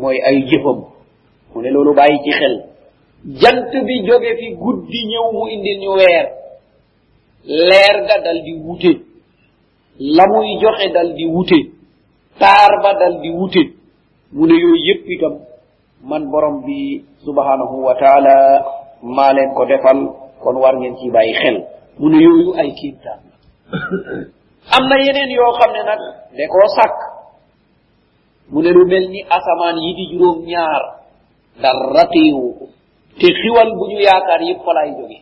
mooy 0.00 0.16
ay 0.28 0.36
jëfam 0.48 0.78
mu 1.54 1.58
ne 1.62 1.70
loolu 1.74 1.92
bàyyi 1.94 2.18
ci 2.24 2.30
xel 2.38 2.54
jant 3.24 3.70
bi 3.86 3.94
jóge 4.06 4.30
fi 4.38 4.54
guddi 4.54 4.98
ñëw 5.10 5.26
mu 5.32 5.46
indil 5.48 5.78
ñu 5.80 5.90
weer. 5.98 6.26
leer 7.44 7.96
ga 8.06 8.18
dal 8.24 8.42
di 8.44 8.52
wute. 8.64 8.92
la 9.98 10.24
muy 10.26 10.58
joxe 10.62 10.92
dal 10.92 11.14
di 11.14 11.24
wute. 11.26 11.58
taar 12.38 12.72
ba 12.82 12.94
dal 12.94 13.20
di 13.20 13.30
wute. 13.30 13.62
mu 14.32 14.46
ne 14.46 14.54
yooyu 14.54 14.76
yépp 14.86 15.08
itam 15.10 15.34
man 16.04 16.30
borom 16.30 16.62
bi 16.64 17.04
subhanahu 17.24 17.82
wa 17.82 17.94
taala 17.94 18.34
maa 19.02 19.32
leen 19.32 19.50
ko 19.54 19.64
defal 19.66 19.98
kon 20.42 20.56
war 20.56 20.76
ngeen 20.78 20.96
ci 20.96 21.10
bàyyi 21.10 21.34
xel. 21.34 21.56
mu 21.98 22.08
ne 22.08 22.18
yooyu 22.22 22.54
ay 22.54 22.70
kiintaan 22.74 23.20
am 24.70 24.84
na 24.88 24.96
yeneen 25.04 25.30
yoo 25.30 25.52
xam 25.58 25.72
ne 25.72 25.82
nag 25.84 26.00
de 26.36 26.44
koo 26.46 26.68
sàkk. 26.76 26.98
mu 28.50 28.62
ne 28.62 28.70
lu 28.70 28.86
mel 28.86 29.08
ni 29.10 29.20
asamaan 29.26 29.76
yi 29.76 29.94
di 29.94 30.04
juróom 30.12 30.44
ñaar 30.46 30.82
dara 31.62 32.04
téewu 32.12 32.54
ko. 32.58 32.64
te 33.18 33.26
xiwal 33.40 33.70
bu 33.76 33.84
ñu 33.90 33.98
yaakaar 34.08 34.42
yépp 34.42 34.60
fa 34.64 34.72
lay 34.74 34.90
jóge. 34.96 35.18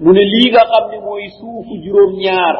Mu 0.00 0.12
ne 0.12 0.22
lii 0.32 0.50
nga 0.50 0.62
xam 0.70 0.84
ne 0.90 0.98
mooy 1.04 1.28
suufu 1.38 1.74
juróom 1.84 2.12
ñaar 2.24 2.56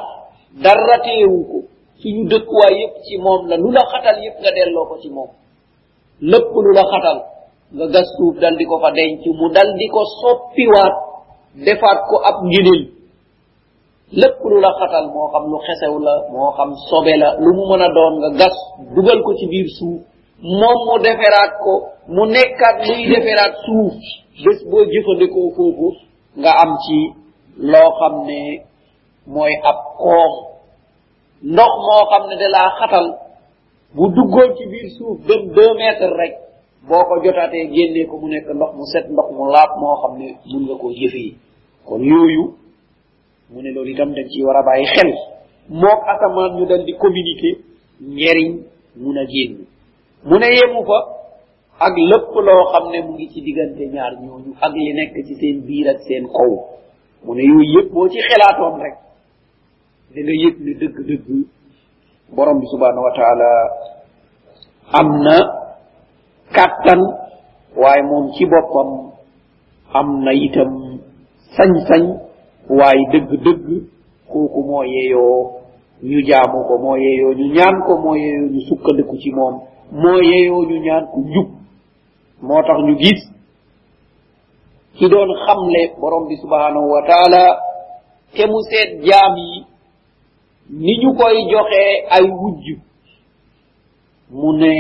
dara 0.63 0.99
teewu 1.05 1.41
ko. 1.51 1.59
Suñu 2.01 2.25
dëkkuwaay 2.31 2.75
yépp 2.81 2.95
ci 3.05 3.19
moom 3.19 3.47
la 3.49 3.57
lu 3.57 3.71
la 3.73 3.83
xatal 3.91 4.23
yépp 4.25 4.37
nga 4.41 4.51
delloo 4.53 4.87
ko 4.89 4.97
ci 5.03 5.09
moom. 5.11 5.31
Lépp 6.21 6.51
lu 6.65 6.71
la 6.75 6.85
xatal 6.93 7.19
nga 7.77 7.87
gas 7.93 8.07
suuf 8.17 8.35
dal 8.41 8.57
di 8.57 8.65
ko 8.65 8.79
fa 8.81 8.91
denc 8.97 9.21
mu 9.39 9.47
dal 9.53 9.69
di 9.77 9.87
ko 9.89 10.01
soppiwaat 10.21 10.95
defaat 11.65 11.99
ko 12.09 12.17
ab 12.29 12.37
nginil 12.49 12.83
lépp 14.13 14.41
lu 14.51 14.57
la 14.61 14.71
xatal 14.79 15.07
moo 15.13 15.29
xam 15.33 15.45
lu 15.53 15.59
xesew 15.67 15.99
la 16.07 16.15
moo 16.33 16.51
xam 16.57 16.71
sobe 16.89 17.15
la 17.23 17.29
lu 17.45 17.51
mu 17.57 17.65
mën 17.71 17.83
a 17.87 17.89
doon 17.97 18.15
nga 18.21 18.31
gas 18.41 18.57
dugal 18.95 19.21
ko 19.27 19.31
ci 19.39 19.47
biir 19.53 19.69
suuf 19.79 20.01
moom 20.41 20.79
mu 20.89 20.95
deferaat 21.05 21.53
ko 21.65 21.73
mu 22.15 22.23
nekkaat 22.27 22.77
luy 22.89 23.03
deferaat 23.13 23.55
suuf 23.65 23.95
bés 24.45 24.59
boo 24.71 24.85
jëfandikoo 24.93 25.51
foofu 25.57 25.89
nga 26.41 26.51
am 26.63 26.73
ci 26.85 26.99
loo 27.71 27.91
xam 27.99 28.15
ne 28.29 28.39
mooy 29.27 29.53
ab 29.71 29.79
koom 30.03 30.33
ndox 31.53 31.73
moo 31.87 32.03
xam 32.11 32.23
ne 32.29 32.35
da 32.41 32.49
laa 32.57 32.71
xatal 32.79 33.07
bu 33.95 34.05
duggoon 34.15 34.51
ci 34.57 34.65
biir 34.71 34.89
suuf 34.97 35.17
dem 35.27 35.43
deux 35.55 35.75
mètres 35.75 36.13
rek. 36.21 36.35
Boo 36.89 37.05
ko 37.09 37.15
jotaatee 37.25 37.69
génnee 37.75 38.07
ko 38.07 38.17
mu 38.21 38.29
nekk 38.29 38.49
ndox 38.55 38.71
mu 38.77 38.85
set 38.93 39.05
ndox 39.13 39.29
mu 39.37 39.45
laab 39.53 39.71
moo 39.81 39.97
xam 40.03 40.13
ne 40.21 40.29
mun 40.51 40.63
nga 40.65 40.75
koo 40.81 40.93
jëfee 40.99 41.33
kon 41.87 42.01
yooyu 42.11 42.45
mu 43.51 43.59
ne 43.63 43.71
loolu 43.75 43.91
itam 43.93 44.11
dañ 44.17 44.27
ci 44.33 44.43
war 44.47 44.57
a 44.57 44.63
bàyyi 44.69 44.87
xel 44.95 45.11
mook 45.81 46.01
asamaan 46.13 46.57
ñu 46.57 46.65
dal 46.67 46.85
di 46.87 46.93
communiquer 47.03 47.57
njeriñ 48.01 48.51
mun 49.03 49.17
a 49.19 49.25
génn 49.33 49.53
mu 50.29 50.39
ne 50.39 50.47
yemu 50.59 50.81
fa 50.89 50.99
ak 51.81 51.95
lépp 52.11 52.35
loo 52.47 52.63
xam 52.73 52.85
ne 52.93 52.99
mu 53.07 53.13
ngi 53.15 53.29
ci 53.33 53.41
diggante 53.47 53.83
ñaar 53.95 54.13
ñooñu 54.23 54.51
ak 54.61 54.73
li 54.75 54.93
nekk 54.95 55.15
ci 55.27 55.35
seen 55.41 55.57
biir 55.67 55.87
ak 55.89 56.01
seen 56.07 56.27
kaw. 56.27 56.53
Mu 57.25 57.35
ne 57.35 57.43
yooyu 57.43 57.73
yëpp 57.75 57.93
boo 57.93 58.09
ci 58.09 58.19
xelaatoon 58.29 58.75
rek 58.83 58.97
da 60.15 60.21
nga 60.23 60.33
yëg 60.43 60.57
ne 60.65 60.73
dëgg-dëgg 60.81 61.27
borom 62.35 62.59
bi 62.61 62.67
subhanahu 62.73 63.05
wa 63.07 63.13
taala 63.19 63.51
am 65.01 65.09
na 65.25 65.37
kàttan 66.57 67.01
waaye 67.77 68.03
moom 68.03 68.33
ci 68.35 68.45
boppam 68.47 68.91
am 69.99 70.09
na 70.25 70.33
itam 70.33 70.71
sañ-sañ 71.57 72.05
waaye 72.79 73.03
dëgg-dëgg 73.13 73.67
kooku 74.31 74.61
moo 74.69 74.83
yeeyoo 74.85 75.63
ñu 76.03 76.19
jaamu 76.29 76.59
ko 76.69 76.75
moo 76.79 76.97
yeeyoo 76.97 77.35
ñu 77.35 77.47
ñaan 77.55 77.77
ko 77.87 77.93
moo 78.03 78.15
yeeyoo 78.17 78.49
ñu 78.51 78.61
sukkandiku 78.69 79.17
ci 79.23 79.31
moom 79.31 79.55
moo 79.93 80.21
yeeyoo 80.23 80.63
ñu 80.69 80.77
ñaan 80.87 81.07
ko 81.13 81.19
njub. 81.21 81.58
moo 82.47 82.63
tax 82.67 82.79
ñu 82.87 82.95
gis 83.03 83.21
ki 84.97 85.07
doon 85.13 85.31
xamle 85.45 85.83
borom 86.01 86.25
bi 86.29 86.37
subhanahu 86.43 86.87
wa 86.95 87.03
taala 87.11 87.45
te 88.35 88.43
mu 88.51 88.59
seet 88.71 88.91
jaam 89.07 89.35
yi 89.37 89.65
ni 90.85 90.93
ñu 91.03 91.11
koy 91.19 91.37
joxee 91.51 91.93
ay 92.17 92.25
wujj. 92.41 92.67
mu 94.31 94.53
ne 94.61 94.73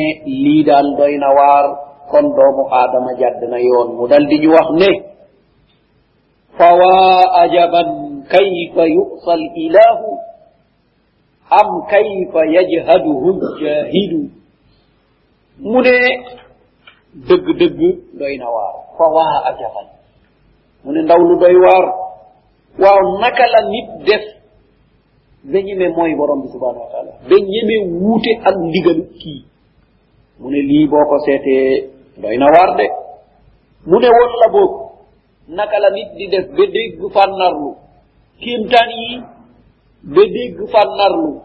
lii 0.42 0.62
daal 0.68 0.88
doy 0.98 1.14
na 1.22 1.28
waar 1.38 1.64
kon 2.10 2.26
doomu 2.36 2.64
aadama 2.78 3.12
jàdd 3.20 3.40
na 3.50 3.58
yoon. 3.68 3.88
mu 3.96 4.04
dal 4.10 4.24
di 4.30 4.36
ñu 4.42 4.50
wax 4.56 4.68
ne 4.80 4.90
fawaa 6.58 7.20
ajaban 7.42 7.88
kayfa 8.32 8.84
yusa 8.96 9.32
l 9.42 9.44
ilahu 9.66 10.08
am 11.60 11.68
kayfa 11.92 12.40
yajhaduhu 12.56 13.28
ljahidu 13.60 14.20
mu 15.70 15.78
ne 15.86 15.96
dëgg 17.14 17.46
dëgg 17.60 17.80
doy 18.18 18.36
na 18.38 18.48
waar. 18.50 18.74
Fa 18.98 19.06
waa 19.14 19.36
ajaban 19.50 19.86
mu 20.84 20.92
ne 20.92 21.02
ndaw 21.02 21.18
lu 21.28 21.38
doy 21.38 21.56
waar. 21.64 21.84
Waaw 22.78 23.18
naka 23.20 23.44
la 23.52 23.60
nit 23.68 23.88
def 24.06 24.24
ba 25.44 25.58
ñeme 25.60 25.88
mooy 25.96 26.14
borom 26.14 26.42
bi 26.42 26.48
subhanahu 26.48 26.84
wa 26.84 26.90
taala? 26.92 27.12
Ba 27.28 27.36
ñeme 27.52 27.74
wuute 28.00 28.32
ak 28.44 28.54
ndigalu 28.56 29.04
kii. 29.20 29.44
Mu 30.38 30.50
ne 30.50 30.60
lii 30.62 30.86
boo 30.88 31.04
ko 31.08 31.16
seetee 31.24 31.90
doy 32.22 32.36
na 32.38 32.46
waar 32.46 32.76
de. 32.76 32.86
Mu 33.86 33.96
ne 33.98 34.08
won 34.08 34.32
la 34.40 34.48
boog 34.54 34.72
naka 35.48 35.78
la 35.80 35.90
nit 35.90 36.10
di 36.16 36.28
def 36.28 36.46
ba 36.56 36.64
dégg 36.66 37.00
fànnarlu? 37.14 37.70
Kéemtaan 38.40 38.90
yi 38.90 39.20
ba 40.14 40.22
dégg 40.34 40.58
fànnarlu. 40.72 41.40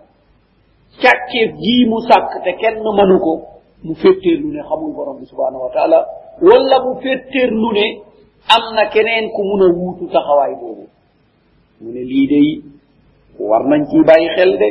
Càcceef 1.01 1.51
jii 1.63 1.85
mu 1.89 1.97
sàkk 2.09 2.43
te 2.43 2.51
kenn 2.61 2.83
mënu 2.83 3.17
ko. 3.19 3.33
Mu 3.83 3.93
féttéerlu 3.95 4.47
ne 4.55 4.61
xamul 4.63 4.93
borom 4.95 5.17
bi 5.19 5.25
subhanahu 5.25 5.63
wa 5.65 5.71
taala 5.73 5.99
wala 6.41 6.77
mu 6.85 7.01
féttéerlu 7.01 7.69
ne 7.73 7.85
am 8.55 8.63
na 8.75 8.85
keneen 8.93 9.29
ku 9.35 9.41
mun 9.43 9.61
a 9.63 9.67
wuutu 9.77 10.05
taxawaay 10.13 10.53
boobu 10.61 10.85
mu 11.81 11.89
ne 11.91 12.01
lii 12.11 12.27
day 12.27 12.61
war 13.39 13.63
nañ 13.67 13.85
ci 13.89 13.97
bàyyi 14.07 14.29
xel 14.35 14.57
de 14.61 14.69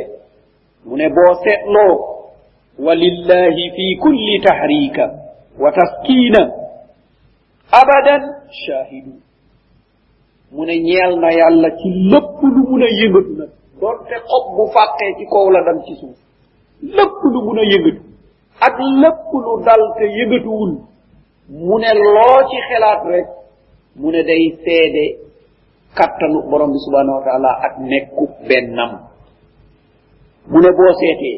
mu 0.85 0.95
ne 0.97 1.07
boo 1.09 1.33
seetloo 1.43 1.93
walillahi 2.85 3.63
fi 3.75 3.85
kulli 4.03 4.39
tahrika 4.41 5.05
wa 5.59 5.71
taskina 5.71 6.41
abadan 7.71 8.21
shahidu 8.65 9.13
mu 10.51 10.65
ne 10.65 10.75
ñeel 10.87 11.19
na 11.19 11.29
yàlla 11.39 11.69
ci 11.79 11.89
lépp 12.11 12.37
lu 12.41 12.61
mun 12.69 12.81
a 12.83 12.87
yëngatu 12.99 13.33
nag 13.39 13.49
doonte 13.79 14.15
xob 14.29 14.45
bu 14.55 14.63
fàqee 14.73 15.11
ci 15.17 15.25
kaw 15.31 15.49
la 15.51 15.61
dam 15.65 15.79
ci 15.85 15.93
suuf 15.99 16.17
lépp 16.81 17.17
lu 17.31 17.39
mun 17.45 17.57
a 17.57 17.63
yëngatu 17.71 18.01
ak 18.67 18.75
lépp 19.01 19.29
lu 19.43 19.53
dal 19.65 19.83
te 19.97 20.05
yëngatuwul 20.17 20.71
mu 21.67 21.75
ne 21.81 21.91
loo 22.15 22.37
ci 22.49 22.57
xelaat 22.69 23.01
rek 23.11 23.27
mu 23.99 24.07
ne 24.11 24.21
day 24.29 24.43
seede 24.63 25.05
kattanu 25.97 26.39
borom 26.49 26.71
bi 26.73 26.79
subhanahu 26.85 27.17
wa 27.19 27.25
taala 27.27 27.51
ak 27.67 27.73
nekku 27.89 28.23
bennam 28.47 28.91
mu 30.51 30.57
ne 30.63 30.69
boo 30.77 30.93
seetee 30.99 31.37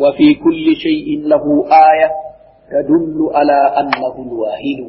wa 0.00 0.08
fi 0.16 0.26
kulli 0.42 0.72
cheyin 0.82 1.28
lahu 1.28 1.66
aya 1.68 2.08
tadullu 2.70 3.28
ala 3.40 3.58
annahu 3.80 4.20
lwahidu 4.30 4.88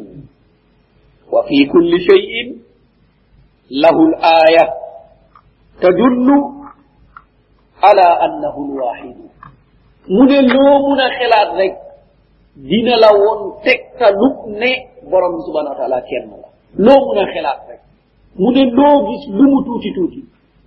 wa 1.34 1.44
fi 1.48 1.58
kulli 1.72 1.98
cheyin 2.08 2.48
lahu 3.74 4.02
laya 4.14 4.66
tadullu 5.82 6.38
ala 7.82 8.08
annahu 8.26 8.62
lwahidu 8.78 9.33
mu 10.08 10.24
ne 10.26 10.42
loo 10.42 10.76
mun 10.88 11.00
a 11.00 11.08
xelaat 11.18 11.50
rek 11.58 11.74
dina 12.56 12.96
la 12.98 13.10
woon 13.16 13.40
tegtaluk 13.64 14.36
ne 14.60 14.72
borom 15.10 15.36
bi 15.38 15.42
subhanahu 15.48 15.74
wa 15.74 15.80
taala 15.80 16.02
kenn 16.10 16.28
la. 16.42 16.48
Loo 16.86 17.00
mun 17.08 17.18
a 17.24 17.26
xelaat 17.34 17.60
rek 17.70 17.82
mu 18.38 18.52
ne 18.52 18.64
loo 18.78 18.98
lu 19.38 19.44
mu 19.52 19.60
tuuti 19.66 19.90
tuuti 19.96 20.22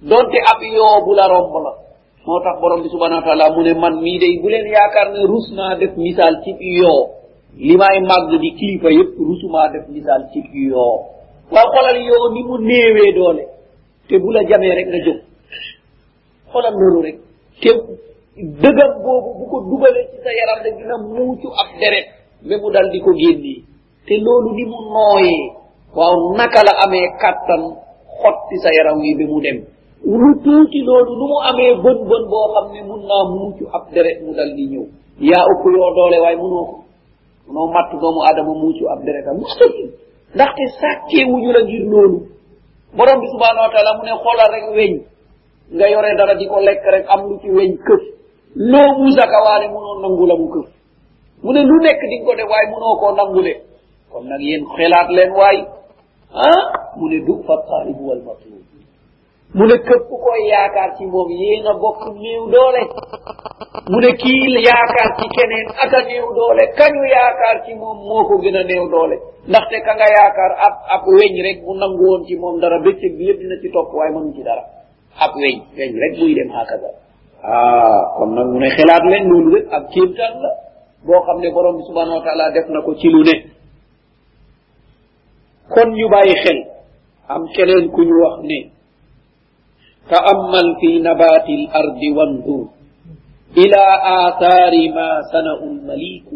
donte 0.08 0.38
ab 0.50 0.60
yoo 0.62 1.04
bu 1.04 1.12
la 1.14 1.26
romb 1.28 1.52
la 1.64 1.72
moo 2.26 2.40
tax 2.44 2.56
borom 2.60 2.80
bi 2.82 2.88
subhanahu 2.88 3.28
wa 3.28 3.50
mu 3.54 3.62
ne 3.62 3.72
man 3.74 3.94
mii 4.00 4.18
day 4.18 4.34
bu 4.40 4.48
leen 4.48 4.66
yaakaar 4.66 5.08
ne 5.12 5.20
rus 5.26 5.46
naa 5.52 5.74
def 5.76 5.92
misaal 5.96 6.34
ci 6.42 6.50
yoo 6.80 7.02
li 7.58 7.76
may 7.76 8.00
màgg 8.00 8.30
di 8.40 8.50
kilifa 8.58 8.88
yépp 8.90 9.18
rusumaa 9.18 9.68
def 9.72 9.84
misaal 9.88 10.22
ci 10.32 10.40
yoo. 10.52 10.96
Waaw 11.52 11.68
xolal 11.74 11.98
yoo 12.08 12.32
ni 12.32 12.42
mu 12.42 12.56
néewee 12.58 13.12
doole 13.14 13.44
te 14.08 14.18
bu 14.18 14.30
la 14.32 14.40
jamee 14.48 14.74
rek 14.78 14.86
nga 14.88 14.98
jóg. 15.06 15.18
Xolal 16.52 16.74
loolu 16.80 17.00
rek. 17.02 17.16
Dëgam 18.36 18.92
boobu 19.04 19.30
bu 19.38 19.44
ko 19.50 19.56
dugalee 19.70 20.06
ci 20.12 20.18
sa 20.24 20.30
yaram 20.38 20.60
de 20.64 20.70
dina 20.76 20.96
muucu 20.98 21.48
ab 21.60 21.68
deret. 21.80 22.06
Ba 22.48 22.54
mu 22.60 22.68
dal 22.70 22.90
di 22.92 23.00
ko 23.00 23.10
génnee 23.16 23.64
te 24.06 24.14
loolu 24.20 24.50
ni 24.54 24.64
mu 24.64 24.78
nooyee 24.92 25.46
waaw 25.96 26.36
naka 26.36 26.60
la 26.68 26.72
amee 26.84 27.08
kattan 27.20 27.62
xotti 28.20 28.56
sa 28.62 28.70
yaram 28.76 29.00
wi 29.00 29.14
ba 29.18 29.24
mu 29.32 29.40
dem. 29.40 29.58
Lu 30.04 30.30
tuuti 30.44 30.78
loolu 30.84 31.12
nu 31.16 31.24
mu 31.32 31.38
amee 31.48 31.74
bën 31.82 31.98
bën 32.08 32.24
boo 32.30 32.46
xam 32.54 32.66
ne 32.74 32.80
mun 32.88 33.02
naa 33.08 33.24
muucu 33.32 33.64
ab 33.72 33.84
deret 33.94 34.20
mu 34.24 34.32
dal 34.36 34.50
di 34.54 34.64
ñëw 34.72 34.84
yaa 35.20 35.44
ëpp 35.52 35.62
yoo 35.74 35.90
doole 35.96 36.18
waaye 36.20 36.36
munoo 36.36 36.64
ko 36.70 36.76
munoo 37.48 37.68
matt 37.72 37.90
doomu 38.00 38.20
aadama 38.20 38.52
muucu 38.54 38.84
ab 38.92 39.00
deretam 39.04 39.36
mustahil 39.40 39.88
ndaxte 40.34 40.64
sàkkee 40.80 41.24
wuñu 41.24 41.50
la 41.56 41.60
ngir 41.64 41.84
loolu 41.88 42.18
borom 42.96 43.18
bi 43.20 43.26
subhanahu 43.32 43.64
wa 43.66 43.72
taala 43.72 43.96
mu 43.96 44.02
ne 44.04 44.12
xoolal 44.22 44.50
rek 44.54 44.66
weñ 44.76 44.92
nga 45.74 45.86
yore 45.88 46.10
dara 46.18 46.34
di 46.36 46.46
ko 46.46 46.60
lekk 46.60 46.84
rek 46.94 47.04
am 47.08 47.20
lu 47.28 47.38
ci 47.40 47.48
weñ 47.50 47.72
këf 47.86 48.02
loo 48.56 48.90
usaka 49.06 49.38
waale 49.44 49.68
munoo 49.68 50.00
nangulamu 50.02 50.48
ko 50.48 50.60
mu 51.42 51.52
ne 51.52 51.60
lu 51.62 51.76
nekk 51.84 52.00
di 52.10 52.16
nga 52.18 52.24
ko 52.26 52.32
def 52.36 52.48
waaye 52.50 52.66
munoo 52.72 52.96
koo 53.00 53.12
nangule. 53.14 53.52
Kon 54.10 54.24
nag 54.28 54.40
yéen 54.40 54.64
xelaat 54.76 55.08
leen 55.16 55.30
waay 55.36 55.58
ah 56.32 56.62
mu 56.96 57.08
ne 57.10 57.18
du 57.26 57.34
fa 57.46 57.54
taalibu 57.68 58.02
wal 58.08 58.22
matlub 58.26 58.64
mu 59.54 59.64
ne 59.66 59.76
këpp 59.86 60.08
koy 60.24 60.40
yaakaar 60.50 60.96
ci 60.96 61.04
moom 61.06 61.28
yéen 61.30 61.66
a 61.66 61.72
bokk 61.74 62.00
néew 62.16 62.44
doole. 62.50 62.82
Mu 63.90 63.98
ne 64.00 64.10
kii 64.16 64.64
yaakaar 64.68 65.10
ci 65.18 65.26
keneen 65.36 65.68
ak 65.82 65.92
a 65.92 66.00
néew 66.08 66.26
doole. 66.34 66.64
Kañu 66.78 67.02
yaakaar 67.14 67.56
ci 67.66 67.74
moom 67.74 67.98
moo 68.08 68.24
ko 68.28 68.34
gën 68.42 68.56
a 68.56 68.62
néew 68.64 68.88
doole. 68.90 69.16
Ndaxte 69.48 69.76
ka 69.86 69.92
nga 69.94 70.08
yaakaar 70.16 70.52
ab 70.66 70.74
ab 70.94 71.02
weñ 71.06 71.34
rek 71.46 71.58
bu 71.64 71.74
nangu 71.76 72.02
woon 72.08 72.24
ci 72.26 72.34
moom 72.36 72.58
dara 72.60 72.78
bëccëg 72.80 73.12
bi 73.18 73.24
yëpp 73.28 73.38
dina 73.38 73.56
ci 73.62 73.68
topp 73.70 73.92
waaye 73.94 74.12
mënu 74.14 74.32
ci 74.34 74.42
dara. 74.42 74.64
Ab 75.24 75.32
weñ 75.36 75.56
weñ 75.76 75.92
rek 76.02 76.12
buy 76.18 76.34
dem 76.34 76.50
haakada 76.50 76.88
ah 77.54 78.00
kon 78.18 78.30
nag 78.36 78.46
mu 78.52 78.58
ne 78.62 78.68
xelaat 78.76 79.02
leen 79.10 79.24
loolu 79.30 79.48
rek 79.54 79.66
ab 79.76 79.84
kéemtaan 79.92 80.34
la 80.42 80.50
boo 81.06 81.20
xam 81.26 81.38
ne 81.42 81.48
borom 81.54 81.74
bi 81.78 81.82
subhanahu 81.88 82.18
wa 82.18 82.24
taala 82.26 82.50
def 82.54 82.66
na 82.74 82.80
ko 82.86 82.92
ci 83.00 83.08
lu 83.14 83.22
ne 83.28 83.34
kon 85.74 85.88
ñu 85.98 86.06
bàyyi 86.14 86.34
xel 86.42 86.58
am 87.32 87.42
keneen 87.54 87.84
ku 87.94 88.00
ñu 88.08 88.16
wax 88.24 88.38
ne 88.50 88.60
تأمل 90.14 90.66
في 90.80 90.90
نبات 91.08 91.48
الأرض 91.60 92.00
وانظر 92.16 92.62
إلى 93.62 93.82
آثار 94.22 94.72
ما 94.96 95.08
صنع 95.32 95.56
المليك 95.72 96.28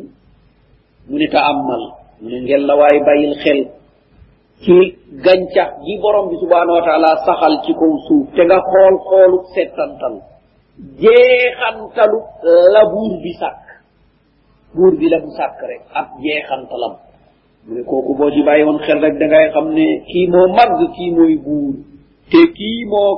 من 1.11 1.23
تأمل 1.37 1.83
من 2.23 2.33
نجل 2.43 2.71
واي 2.81 2.97
باي 3.07 3.23
الخل 3.31 3.61
ci 4.65 4.77
gancax 5.25 5.71
gi 5.87 5.95
borom 6.03 6.29
bi 6.31 6.37
subhanahu 6.43 6.77
wa 6.79 6.85
taala 6.89 7.11
saxal 7.27 7.55
ci 7.65 7.73
kaw 7.81 7.93
suuf 8.07 8.27
te 8.37 8.43
nga 8.49 8.59
xool 8.71 8.95
xoolu 9.09 9.39
settantal 9.55 10.15
jeexantalu 11.03 12.19
la 12.75 12.83
buur 12.93 13.13
bi 13.23 13.33
sàkk 13.41 13.65
buur 14.75 14.93
bi 14.99 15.07
la 15.13 15.19
mu 15.25 15.31
sàkk 15.39 15.59
rek 15.71 15.83
ab 16.01 16.09
jeexantalam 16.23 16.95
mu 17.67 17.71
ne 17.75 17.83
kooku 17.89 18.13
boo 18.19 18.31
ci 18.35 18.43
bàyyi 18.47 18.65
woon 18.65 18.79
xel 18.87 18.99
rek 19.05 19.15
da 19.21 19.27
ngay 19.27 19.47
xam 19.55 19.67
ne 19.77 19.87
kii 20.09 20.27
moo 20.33 20.47
màgg 20.57 20.81
kii 20.97 21.11
mooy 21.17 21.35
buur 21.45 21.75
te 22.31 22.41
kii 22.57 22.81
moo 22.91 23.11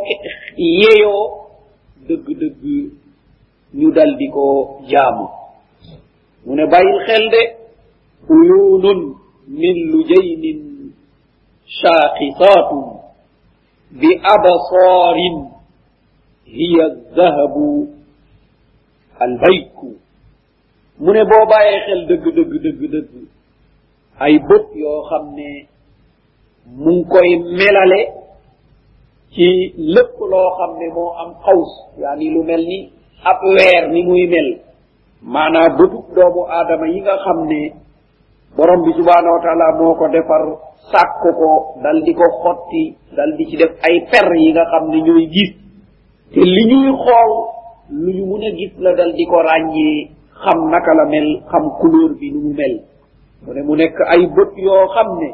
yeyoo 0.80 1.22
dëgg-dëgg 2.08 2.64
ñu 3.78 3.88
dal 3.96 4.12
di 4.18 4.26
ko 4.34 4.44
jaamu 4.90 5.26
mu 6.44 6.52
ne 6.54 6.64
bàyyil 6.72 6.98
xel 7.06 7.24
de 7.34 7.42
uyunun 8.34 9.00
min 9.60 9.76
lujaynin 9.92 10.60
shaaqisatun 11.80 12.84
bi 14.00 14.10
absarin 14.34 15.36
hiya 16.52 16.86
dahabu 17.16 17.88
albayku. 19.20 19.96
Mu 21.00 21.10
ne 21.12 21.22
boo 21.24 21.44
bàyyee 21.50 21.80
xel 21.86 22.00
dëgg 22.08 22.24
dëgg 22.36 22.52
dëgg 22.64 22.80
dëgg 22.92 23.10
ay 24.24 24.34
bët 24.48 24.66
yoo 24.82 25.00
xam 25.08 25.24
ne 25.36 25.48
mu 26.82 27.04
koy 27.12 27.30
melale 27.58 28.00
ci 29.34 29.72
lépp 29.94 30.14
loo 30.30 30.48
xam 30.58 30.72
ne 30.78 30.86
moo 30.94 31.10
am 31.22 31.30
xaws. 31.44 31.70
Yaani 31.98 32.30
lu 32.34 32.42
mel 32.44 32.62
ni 32.66 32.78
ab 33.24 33.38
weer 33.56 33.88
ni 33.88 34.02
muy 34.04 34.26
mel. 34.28 34.48
Maanaa 35.22 35.68
bëtub 35.78 36.04
doomu 36.14 36.42
aadama 36.50 36.86
yi 36.88 37.00
nga 37.00 37.16
xam 37.24 37.46
ne 37.48 37.60
borom 38.56 38.82
bi 38.84 38.92
subhanahu 38.98 39.34
wa 39.36 39.42
taala 39.42 39.66
moo 39.80 39.94
ko 39.96 40.06
defar 40.12 40.42
sàkk 40.92 41.22
ko 41.38 41.80
dal 41.82 41.98
di 42.04 42.12
ko 42.14 42.26
xotti 42.42 42.84
dal 43.16 43.30
di 43.36 43.46
ci 43.48 43.56
def 43.56 43.72
ay 43.88 43.96
per 44.10 44.28
yi 44.36 44.52
nga 44.52 44.64
xam 44.70 44.90
ne 44.90 44.98
ñooy 45.00 45.26
gis. 45.32 45.61
Te 46.32 46.40
li 46.54 46.62
ñuy 46.70 46.88
xool 47.04 47.32
lu 48.02 48.10
ñu 48.16 48.24
mun 48.30 48.42
a 48.48 48.50
gis 48.58 48.72
la 48.84 48.92
dal 48.98 49.12
di 49.18 49.24
ko 49.30 49.36
ràññee 49.48 50.08
xam 50.42 50.58
naka 50.72 50.92
la 50.98 51.04
mel 51.12 51.28
xam 51.50 51.64
couleur 51.80 52.10
bi 52.20 52.26
nu 52.32 52.40
mu 52.44 52.52
mel. 52.58 52.74
Mu 53.44 53.50
ne 53.54 53.60
mu 53.66 53.74
nekk 53.76 53.96
ay 54.12 54.22
bët 54.34 54.50
yoo 54.66 54.84
xam 54.94 55.08
ne 55.20 55.28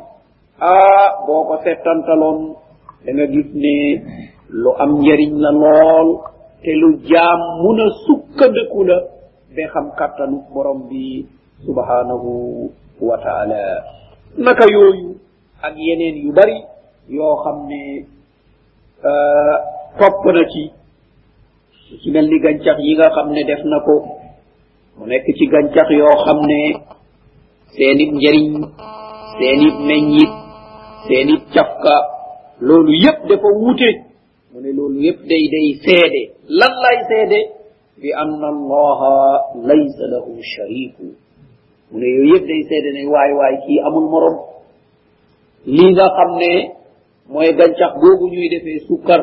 ah 0.70 1.08
boo 1.26 1.42
ko 1.48 1.54
settantaloon 1.64 2.38
da 3.16 3.24
gis 3.32 3.48
ne 3.62 3.74
lu 4.62 4.70
am 4.82 4.90
njariñ 5.00 5.32
la 5.44 5.50
lool 5.62 6.08
te 6.62 6.70
lu 6.80 6.88
jaam 7.10 7.40
mun 7.62 7.78
a 7.84 7.86
sukkandiku 8.04 8.80
la 8.88 8.96
ba 9.54 9.62
xam 9.72 9.86
kattanu 9.98 10.36
borom 10.54 10.80
bi 10.88 11.26
subhanahu 11.64 12.30
wa 13.08 13.16
taala. 13.24 13.62
Naka 14.44 14.64
yooyu 14.74 15.08
ak 15.66 15.74
yeneen 15.76 16.16
yu 16.24 16.30
bari 16.38 16.58
yoo 17.16 17.34
xam 17.44 17.58
ne 17.70 17.80
topp 19.98 20.24
na 20.34 20.42
ci 20.52 20.62
ci 22.02 22.08
mel 22.10 22.26
ni 22.28 22.38
gàncax 22.44 22.76
yi 22.86 22.92
nga 22.96 23.08
xam 23.14 23.28
ne 23.32 23.42
def 23.48 23.62
na 23.64 23.78
ko 23.86 23.94
mu 24.98 25.04
nekk 25.06 25.26
ci 25.38 25.44
gàncax 25.52 25.88
yoo 26.00 26.14
xam 26.24 26.38
ne 26.50 26.60
seen 27.74 27.98
it 28.04 28.10
njëriñ 28.16 28.52
seen 29.38 29.60
it 29.68 29.76
meññit 29.88 30.32
seen 31.06 31.28
it 31.34 31.42
cafka 31.54 31.96
loolu 32.66 32.92
yépp 33.04 33.18
dafa 33.28 33.48
wuute. 33.60 33.90
Mu 34.52 34.58
ne 34.60 34.70
loolu 34.76 34.98
yépp 35.06 35.20
day 35.30 35.44
day 35.54 35.68
seede. 35.84 36.22
Lan 36.58 36.72
lay 36.84 36.98
seede? 37.08 37.40
Bi 38.00 38.08
ann 38.22 38.42
allaha 38.52 39.14
laysa 39.68 40.04
lahu 40.12 40.30
shariku 40.52 41.06
mu 41.90 41.96
ne 42.00 42.06
yooyu 42.16 42.32
yépp 42.34 42.46
day 42.50 42.62
seede 42.68 42.90
ne 42.96 43.02
waay 43.12 43.32
waay 43.38 43.56
kii 43.66 43.80
amul 43.86 44.06
morom. 44.12 44.36
Lii 45.66 45.92
nga 45.94 46.06
xam 46.16 46.30
ne 46.42 46.52
mooy 47.32 47.50
gàncax 47.58 47.92
googu 48.02 48.26
ñuy 48.32 48.48
defee 48.52 48.80
sukkar 48.88 49.20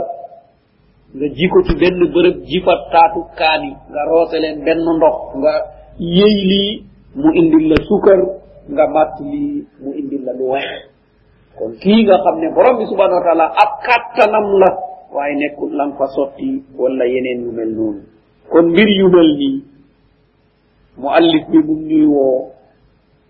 nga 1.15 1.27
ji 1.35 1.45
ko 1.51 1.57
ci 1.67 1.73
benn 1.79 1.99
bërëb 2.13 2.37
jifat 2.49 2.81
taatu 2.91 3.19
kaani 3.39 3.71
nga 3.91 4.01
roose 4.11 4.35
leen 4.43 4.57
benn 4.65 4.83
ndox 4.97 5.17
nga 5.41 5.53
yëy 6.17 6.35
lii 6.51 6.71
mu 7.15 7.29
indil 7.39 7.65
la 7.71 7.77
sukkar 7.87 8.19
nga 8.73 8.85
matt 8.95 9.13
lii 9.31 9.63
mu 9.81 9.89
indil 9.99 10.21
la 10.27 10.33
lu 10.39 10.45
weex. 10.51 10.71
Kon 11.57 11.71
kii 11.81 12.03
nga 12.03 12.17
xam 12.23 12.35
ne 12.41 12.47
borom 12.55 12.75
bi 12.79 12.85
subhanahu 12.91 13.19
wa 13.19 13.25
taala 13.27 13.45
ab 13.63 13.71
kàttanam 13.85 14.47
la 14.61 14.69
waaye 15.15 15.35
nekkul 15.39 15.71
lan 15.77 15.95
fa 15.97 16.05
sotti 16.15 16.63
wala 16.77 17.05
yeneen 17.07 17.39
yu 17.45 17.51
mel 17.51 17.71
noonu. 17.77 18.01
Kon 18.51 18.65
mbir 18.71 18.89
yu 18.99 19.07
mel 19.09 19.29
nii 19.39 19.57
mu 20.99 21.07
allif 21.17 21.43
bi 21.51 21.59
mu 21.67 21.73
ñuy 21.87 22.05
woo 22.11 22.51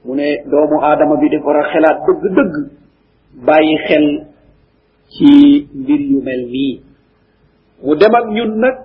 mu 0.06 0.16
ne 0.16 0.28
doomu 0.50 0.78
aadama 0.82 1.16
bi 1.22 1.30
dafa 1.30 1.46
war 1.46 1.58
a 1.62 1.70
xelaat 1.72 1.98
dëgg-dëgg 2.08 2.54
bàyyi 3.46 3.76
xel 3.88 4.08
ci 5.14 5.30
mbir 5.74 6.02
yu 6.12 6.22
mel 6.22 6.42
mu 7.84 7.96
dem 7.96 8.14
ak 8.16 8.26
ñun 8.36 8.52
nag 8.60 8.76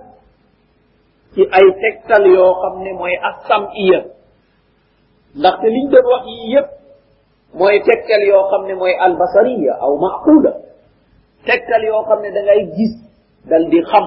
ci 1.35 1.43
ay 1.47 1.67
tegtal 1.83 2.25
yoo 2.27 2.53
xam 2.63 2.75
ne 2.83 2.93
mooy 2.99 3.15
assam 3.31 3.63
iya. 3.85 4.01
Ndaxte 5.39 5.67
liñ 5.71 5.87
doon 5.91 6.07
wax 6.11 6.25
yi 6.27 6.53
yépp 6.55 6.69
mooy 7.55 7.77
tegtal 7.87 8.23
yoo 8.31 8.45
xam 8.51 8.63
ne 8.67 8.75
mooy 8.75 8.95
albasariya 8.99 9.73
aw 9.85 9.93
maquda 10.05 10.53
tegtal 11.47 11.83
yoo 11.87 12.03
xam 12.09 12.19
ne 12.23 12.31
da 12.35 12.41
ngay 12.43 12.61
gis 12.77 12.95
dal 13.51 13.65
di 13.71 13.81
xam 13.91 14.05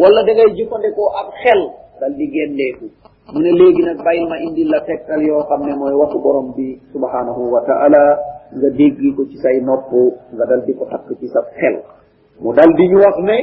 wala 0.00 0.22
da 0.26 0.32
ngay 0.32 0.50
jëfandikoo 0.56 1.10
ak 1.20 1.28
xel 1.42 1.60
dal 2.00 2.12
di 2.18 2.26
génneeku. 2.34 2.86
Mu 3.32 3.38
ne 3.42 3.50
léegi 3.58 3.82
nag 3.82 3.98
bàyyil 4.04 4.26
ma 4.28 4.36
indil 4.38 4.68
la 4.70 4.80
tegtal 4.86 5.20
yoo 5.22 5.42
xam 5.48 5.66
ne 5.66 5.74
mooy 5.74 5.94
waxu 5.98 6.18
borom 6.22 6.54
bi 6.56 6.78
subhanahu 6.92 7.42
wa 7.54 7.60
taala 7.66 8.02
nga 8.54 8.68
déggi 8.70 9.08
ko 9.16 9.26
ci 9.30 9.36
say 9.42 9.58
nopp 9.60 9.90
nga 10.36 10.44
dal 10.46 10.62
di 10.66 10.72
ko 10.78 10.84
takk 10.86 11.10
ci 11.18 11.26
sa 11.28 11.40
xel. 11.58 11.82
Mu 12.40 12.52
dal 12.54 12.70
di 12.78 12.84
ñu 12.88 12.98
wax 13.02 13.16
ne 13.26 13.36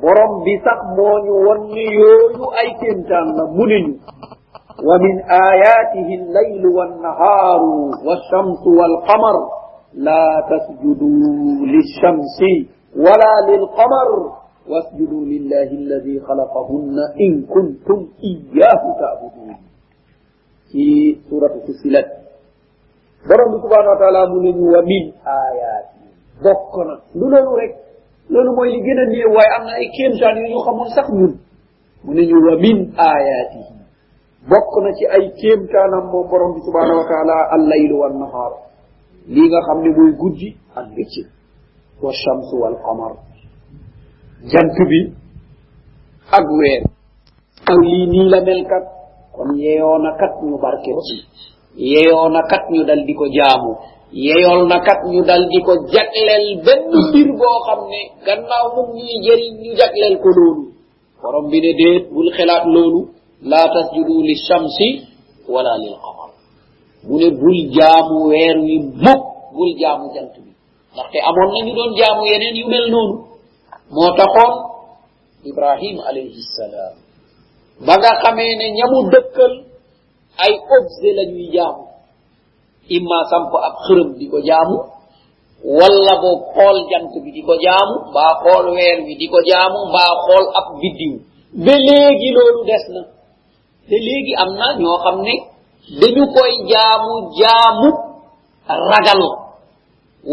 borom 0.00 0.32
bi 0.44 0.54
sax 0.64 0.78
moo 0.96 1.16
ñu 1.26 1.34
won 1.46 1.60
ni 1.74 1.84
yooyu 1.98 2.44
ay 2.60 2.68
kéemtaan 2.80 3.26
la 3.36 3.44
mu 3.56 3.64
ne 3.66 3.78
ñu 3.86 3.94
wa 4.88 4.94
min 5.02 5.16
ayatihi 5.26 6.14
allaylu 6.22 6.68
wannahaaru 6.78 7.90
walshamsu 8.06 8.68
walqamar 8.78 9.36
la 10.06 10.20
tasjudu 10.48 11.08
lilshamsi 11.72 12.68
wala 12.96 13.30
lilqamar 13.50 14.08
wasjudu 14.70 15.24
lillahi 15.26 15.74
alladi 15.82 16.20
xalaqahunna 16.26 17.04
in 17.24 17.46
kuntum 17.50 18.00
iyahu 18.22 18.88
taabudun 19.00 19.56
ci 20.70 21.16
suratu 21.28 21.58
fusilat 21.66 22.06
borom 23.26 23.48
bi 23.56 23.58
subhanahu 23.64 23.92
wa 23.96 23.98
taala 23.98 24.20
mu 24.30 24.38
ne 24.46 24.50
ñu 24.52 24.66
wa 24.74 24.82
min 24.86 25.04
ayati 25.26 26.06
bokk 26.44 26.72
na 26.86 26.94
lu 27.18 27.26
loolu 27.32 27.52
rek 27.58 27.72
loolu 28.30 28.50
mooy 28.56 28.70
li 28.74 28.80
gën 28.84 28.98
a 29.02 29.04
néew 29.10 29.30
waaye 29.36 29.50
am 29.56 29.64
na 29.66 29.72
ay 29.80 29.88
kéemtaan 29.96 30.36
yu 30.40 30.46
ñu 30.52 30.58
xamul 30.66 30.88
sax 30.96 31.08
ñun. 31.18 31.32
Mu 32.04 32.10
ne 32.14 32.22
ñu 32.28 32.36
wa 32.46 32.54
min 32.64 32.78
ayaatihi 32.96 33.72
bokk 34.50 34.72
na 34.84 34.90
ci 34.96 35.04
ay 35.16 35.24
kéemtaanam 35.40 36.04
moom 36.12 36.28
borom 36.30 36.54
bi 36.54 36.60
subhanahu 36.66 36.98
wa 37.00 37.06
taala 37.10 37.36
allaylu 37.56 37.94
wannahaar. 38.02 38.52
Lii 39.28 39.48
nga 39.48 39.60
xam 39.66 39.78
ne 39.82 39.90
mooy 39.96 40.12
guddi 40.20 40.48
ak 40.78 40.86
bëccëg. 40.94 41.26
Wa 42.02 42.12
chamsu 42.22 42.54
wal 42.62 42.76
qamar. 42.84 43.12
Jant 44.50 44.76
bi 44.90 45.00
ak 46.38 46.46
weer. 46.58 46.82
Ak 47.70 47.78
lii 47.90 48.06
nii 48.12 48.28
la 48.32 48.40
mel 48.46 48.62
kat. 48.70 48.84
Kon 49.34 49.50
yeyoo 49.56 49.98
na 49.98 50.10
kat 50.20 50.32
ñu 50.42 50.56
barke 50.62 50.90
ci. 51.08 51.16
Yeyoona 51.78 52.42
kat 52.50 52.64
ñu 52.74 52.82
dal 52.84 53.04
di 53.06 53.14
ko 53.14 53.24
jaamu. 53.30 53.72
yeyol 54.12 54.66
na 54.68 54.80
kat 54.80 55.00
ñu 55.10 55.20
dal 55.24 55.42
di 55.52 55.58
ko 55.66 55.72
jagleel 55.92 56.46
benn 56.64 56.82
mbir 57.08 57.28
boo 57.38 57.58
xam 57.66 57.80
ne 57.92 58.00
gannaaw 58.26 58.66
mum 58.76 58.88
ñuy 58.96 59.14
jëriñ 59.24 59.54
ñu 59.62 59.70
jagleel 59.76 60.16
ko 60.22 60.28
loolu. 60.36 60.64
Borom 61.22 61.50
bi 61.50 61.58
ne 61.60 61.72
déet 61.78 62.04
bul 62.12 62.28
xelaat 62.36 62.64
loolu. 62.74 63.00
Laa 63.50 63.66
tasjudu 63.74 64.22
li 64.28 64.34
shamsi 64.46 64.88
wala 65.48 65.76
lil 65.82 65.94
qamar. 66.02 66.30
Mu 67.06 67.14
ne 67.20 67.28
bul 67.40 67.58
jaamu 67.76 68.16
weer 68.30 68.56
wi 68.66 68.74
mukk 69.04 69.22
bul 69.54 69.70
jaamu 69.80 70.06
jant 70.14 70.32
bi. 70.44 70.50
Ndaxte 70.92 71.18
amoon 71.28 71.48
nañu 71.54 71.72
doon 71.76 71.90
jaamu 71.98 72.22
yeneen 72.30 72.56
yu 72.60 72.66
mel 72.68 72.86
noonu. 72.90 73.16
Moo 73.94 74.10
taxoon 74.18 74.54
ibrahim 75.44 75.96
alayhi 76.08 76.40
salaam. 76.56 76.94
Ba 77.86 77.94
nga 78.00 78.10
xamee 78.22 78.56
ne 78.58 78.66
ñamu 78.78 78.98
dëkkal 79.12 79.52
ay 80.44 80.52
objet 80.76 81.12
la 81.18 81.24
ñuy 81.32 81.48
jaamu. 81.54 81.84
imma 82.96 83.18
samp 83.30 83.52
ab 83.68 83.74
xërëm 83.86 84.08
di 84.18 84.26
ko 84.32 84.38
jaamu 84.48 84.76
walla 85.78 86.14
bo 86.22 86.30
xool 86.54 86.76
jant 86.90 87.10
bi 87.24 87.30
di 87.36 87.42
ko 87.42 87.54
jaamu 87.64 87.94
mbaa 88.10 88.32
xool 88.42 88.64
weer 88.76 88.98
wi 89.06 89.14
di 89.20 89.26
ko 89.32 89.38
jaamu 89.50 89.78
mbaa 89.90 90.12
xool 90.26 90.44
ab 90.58 90.66
biddiw. 90.80 91.14
Ba 91.64 91.74
léegi 91.86 92.28
loolu 92.36 92.60
des 92.68 92.84
na. 92.94 93.02
Te 93.88 93.96
léegi 94.06 94.32
am 94.42 94.50
na 94.60 94.66
ñoo 94.80 94.98
xam 95.04 95.16
ne 95.26 95.34
dañu 96.00 96.24
koy 96.34 96.52
jaamu 96.70 97.12
jaamu 97.40 97.88
ragal 98.90 99.22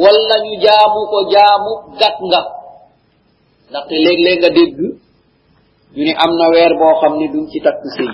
walla 0.01 0.35
ñu 0.45 0.53
jaamu 0.65 0.99
ko 1.11 1.17
jaamu 1.33 1.71
gat 1.99 2.17
nga. 2.29 2.41
Ndaxte 3.69 3.95
léeg-léeg 4.05 4.37
nga 4.41 4.49
dégg 4.57 4.77
ñu 5.95 6.03
ne 6.05 6.13
am 6.23 6.31
na 6.39 6.45
weer 6.53 6.73
boo 6.79 6.93
xam 7.01 7.13
ne 7.19 7.25
duñ 7.33 7.45
ci 7.51 7.59
takk 7.65 7.81
sëy. 7.95 8.09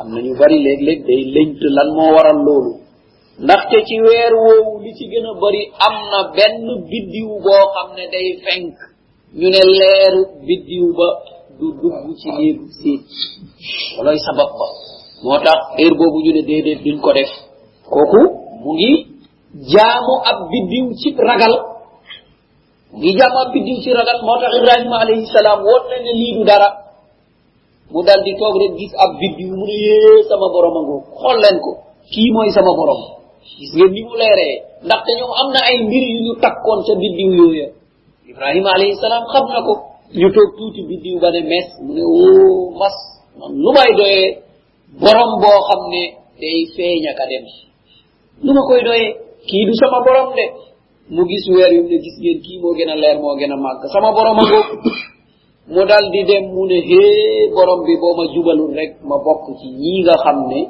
Am 0.00 0.08
na 0.12 0.18
ñu 0.24 0.32
bari 0.40 0.58
léeg-léeg 0.66 1.00
day 1.06 1.22
lënt 1.34 1.60
lan 1.76 1.88
moo 1.96 2.10
waral 2.16 2.40
loolu. 2.46 2.72
Ndaxte 3.42 3.76
ci 3.86 3.96
weer 4.00 4.32
woowu 4.34 4.78
li 4.84 4.90
ci 4.94 5.04
gën 5.10 5.26
a 5.26 5.32
bari 5.40 5.62
am 5.86 5.94
na 6.10 6.20
benn 6.36 6.66
biddiw 6.90 7.28
boo 7.44 7.64
xam 7.74 7.88
ne 7.96 8.04
day 8.12 8.28
fenk 8.44 8.74
ñu 9.38 9.48
ne 9.54 9.60
leeru 9.74 10.22
biddiw 10.46 10.86
ba 10.98 11.08
du 11.58 11.66
dugg 11.80 12.14
ci 12.20 12.28
néegu 12.30 12.66
séet 12.78 13.02
waloy 13.98 14.18
sabab 14.26 14.50
ba 14.58 14.66
moo 15.24 15.38
tax 15.44 15.60
heure 15.78 15.94
boobu 15.98 16.18
ñu 16.24 16.32
ne 16.36 16.42
déedéet 16.48 16.80
duñ 16.84 16.98
ko 17.00 17.12
def 17.12 17.30
kooku 17.90 18.20
mu 18.62 18.70
ngi 18.74 18.92
jaamu 19.72 20.14
ab 20.30 20.38
biddiw 20.50 20.86
ci 21.00 21.08
ragal 21.28 21.54
mu 22.92 22.98
ngi 22.98 23.10
jaamu 23.18 23.38
ab 23.42 23.48
biddiw 23.52 23.78
ci 23.82 23.90
ragal 23.98 24.18
moo 24.26 24.38
tax 24.40 24.52
ibrahima 24.60 24.96
alayhi 25.02 25.26
salaam 25.26 25.60
woon 25.66 25.82
na 25.90 25.96
ne 26.04 26.12
lii 26.20 26.34
du 26.38 26.42
dara 26.50 26.68
mu 27.90 28.00
dal 28.06 28.20
di 28.24 28.32
toog 28.38 28.56
rek 28.62 28.72
gis 28.78 28.92
ab 29.02 29.10
biddiw 29.20 29.50
mu 29.58 29.64
ne 29.66 29.74
yee 29.86 30.22
sama 30.28 30.46
borom 30.54 30.76
a 30.78 30.80
ngoo 30.86 31.02
xool 31.18 31.38
leen 31.42 31.58
ko 31.64 31.70
kii 32.12 32.30
mooy 32.34 32.50
sama 32.56 32.70
borom 32.78 33.02
gis 33.58 33.70
ngeen 33.76 33.92
ni 33.94 34.00
mu 34.08 34.14
leeree, 34.20 34.54
ndaxte 34.86 35.10
ñoom 35.18 35.32
am 35.40 35.48
na 35.54 35.60
ay 35.68 35.76
mbir 35.86 36.04
yu 36.12 36.18
ñu 36.26 36.32
takkoon 36.42 36.80
ca 36.86 36.92
biddiw 37.00 37.30
yooya. 37.38 37.66
Ibrahima 38.30 38.70
alayhi 38.76 38.96
salaam 39.02 39.24
xam 39.32 39.44
na 39.54 39.60
ko. 39.66 39.72
Ñu 40.18 40.28
toog 40.34 40.50
tuuti 40.56 40.80
biddiw 40.88 41.16
ba 41.22 41.28
ne 41.34 41.40
mes 41.50 41.68
mu 41.84 41.90
ne 41.96 42.02
woo 42.02 42.70
mas, 42.80 42.96
man 43.38 43.50
lu 43.62 43.70
may 43.76 43.90
doyee, 43.98 44.28
borom 45.02 45.30
boo 45.42 45.60
xam 45.68 45.82
ne 45.92 46.02
day 46.40 46.58
feeñ 46.74 47.04
aka 47.12 47.24
dem 47.30 47.44
lu 48.44 48.50
ma 48.56 48.62
koy 48.68 48.80
doyee? 48.88 49.10
Kii 49.48 49.64
du 49.66 49.72
sama 49.80 49.98
borom 50.06 50.28
de. 50.36 50.44
Mu 51.14 51.22
gis 51.28 51.44
weer 51.52 51.70
yu 51.76 51.82
ne 51.90 51.96
gis 52.04 52.16
ngeen 52.20 52.38
kii 52.44 52.58
moo 52.62 52.74
gën 52.76 52.90
a 52.90 52.96
leer, 52.96 53.16
moo 53.20 53.36
gën 53.38 53.52
a 53.52 53.56
màgg. 53.56 53.82
Sama 53.92 54.10
borom 54.16 54.38
a 54.40 54.44
ngoo 54.48 54.64
mu 55.72 55.82
dal 55.90 56.04
di 56.12 56.20
dem, 56.28 56.44
mu 56.54 56.62
ne, 56.66 56.78
hee, 56.88 57.48
borom 57.54 57.80
bi 57.86 57.94
boo 58.00 58.14
ma 58.18 58.24
jubalul 58.32 58.72
rek, 58.78 58.92
ma 59.08 59.16
bokk 59.24 59.44
ci 59.60 59.66
ñii 59.80 60.02
nga 60.04 60.14
xam 60.24 60.38
ne 60.50 60.60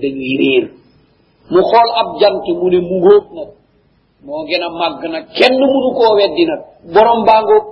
dañuy 0.00 0.34
réer. 0.40 0.64
Mu 1.52 1.60
xool 1.70 1.88
ab 2.00 2.08
jant 2.20 2.44
mu 2.60 2.66
ne 2.72 2.78
mu 2.88 2.96
nag 3.36 3.50
moo 4.26 4.42
gën 4.48 4.62
a 4.66 4.68
màgg 4.80 5.02
nag 5.14 5.24
kenn 5.36 5.54
mënu 5.60 5.90
koo 5.98 6.12
weddi 6.18 6.44
nag 6.50 6.60
borom 6.94 7.20
baa 7.28 7.40
ngóob 7.44 7.64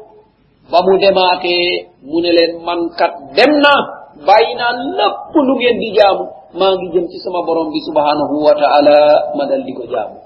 ba 0.71 0.79
mu 0.87 0.93
demaatee 1.03 1.67
mu 2.09 2.17
ne 2.25 2.31
leen 2.37 2.53
man 2.67 2.81
kat 2.99 3.13
dem 3.37 3.53
naa 3.65 3.81
bàyyi 4.27 4.53
naa 4.61 4.73
lépp 4.99 5.33
lu 5.47 5.53
ngeen 5.59 5.77
di 5.83 5.89
jaamu 5.99 6.25
maa 6.59 6.73
ngi 6.77 6.87
jëm 6.95 7.07
ci 7.11 7.17
sama 7.25 7.41
borom 7.47 7.69
bi 7.73 7.81
subhanahu 7.89 8.35
wa 8.47 8.55
taala 8.61 8.97
ma 9.37 9.45
dal 9.51 9.63
di 9.67 9.73
ko 9.79 9.85
jaamu 9.93 10.17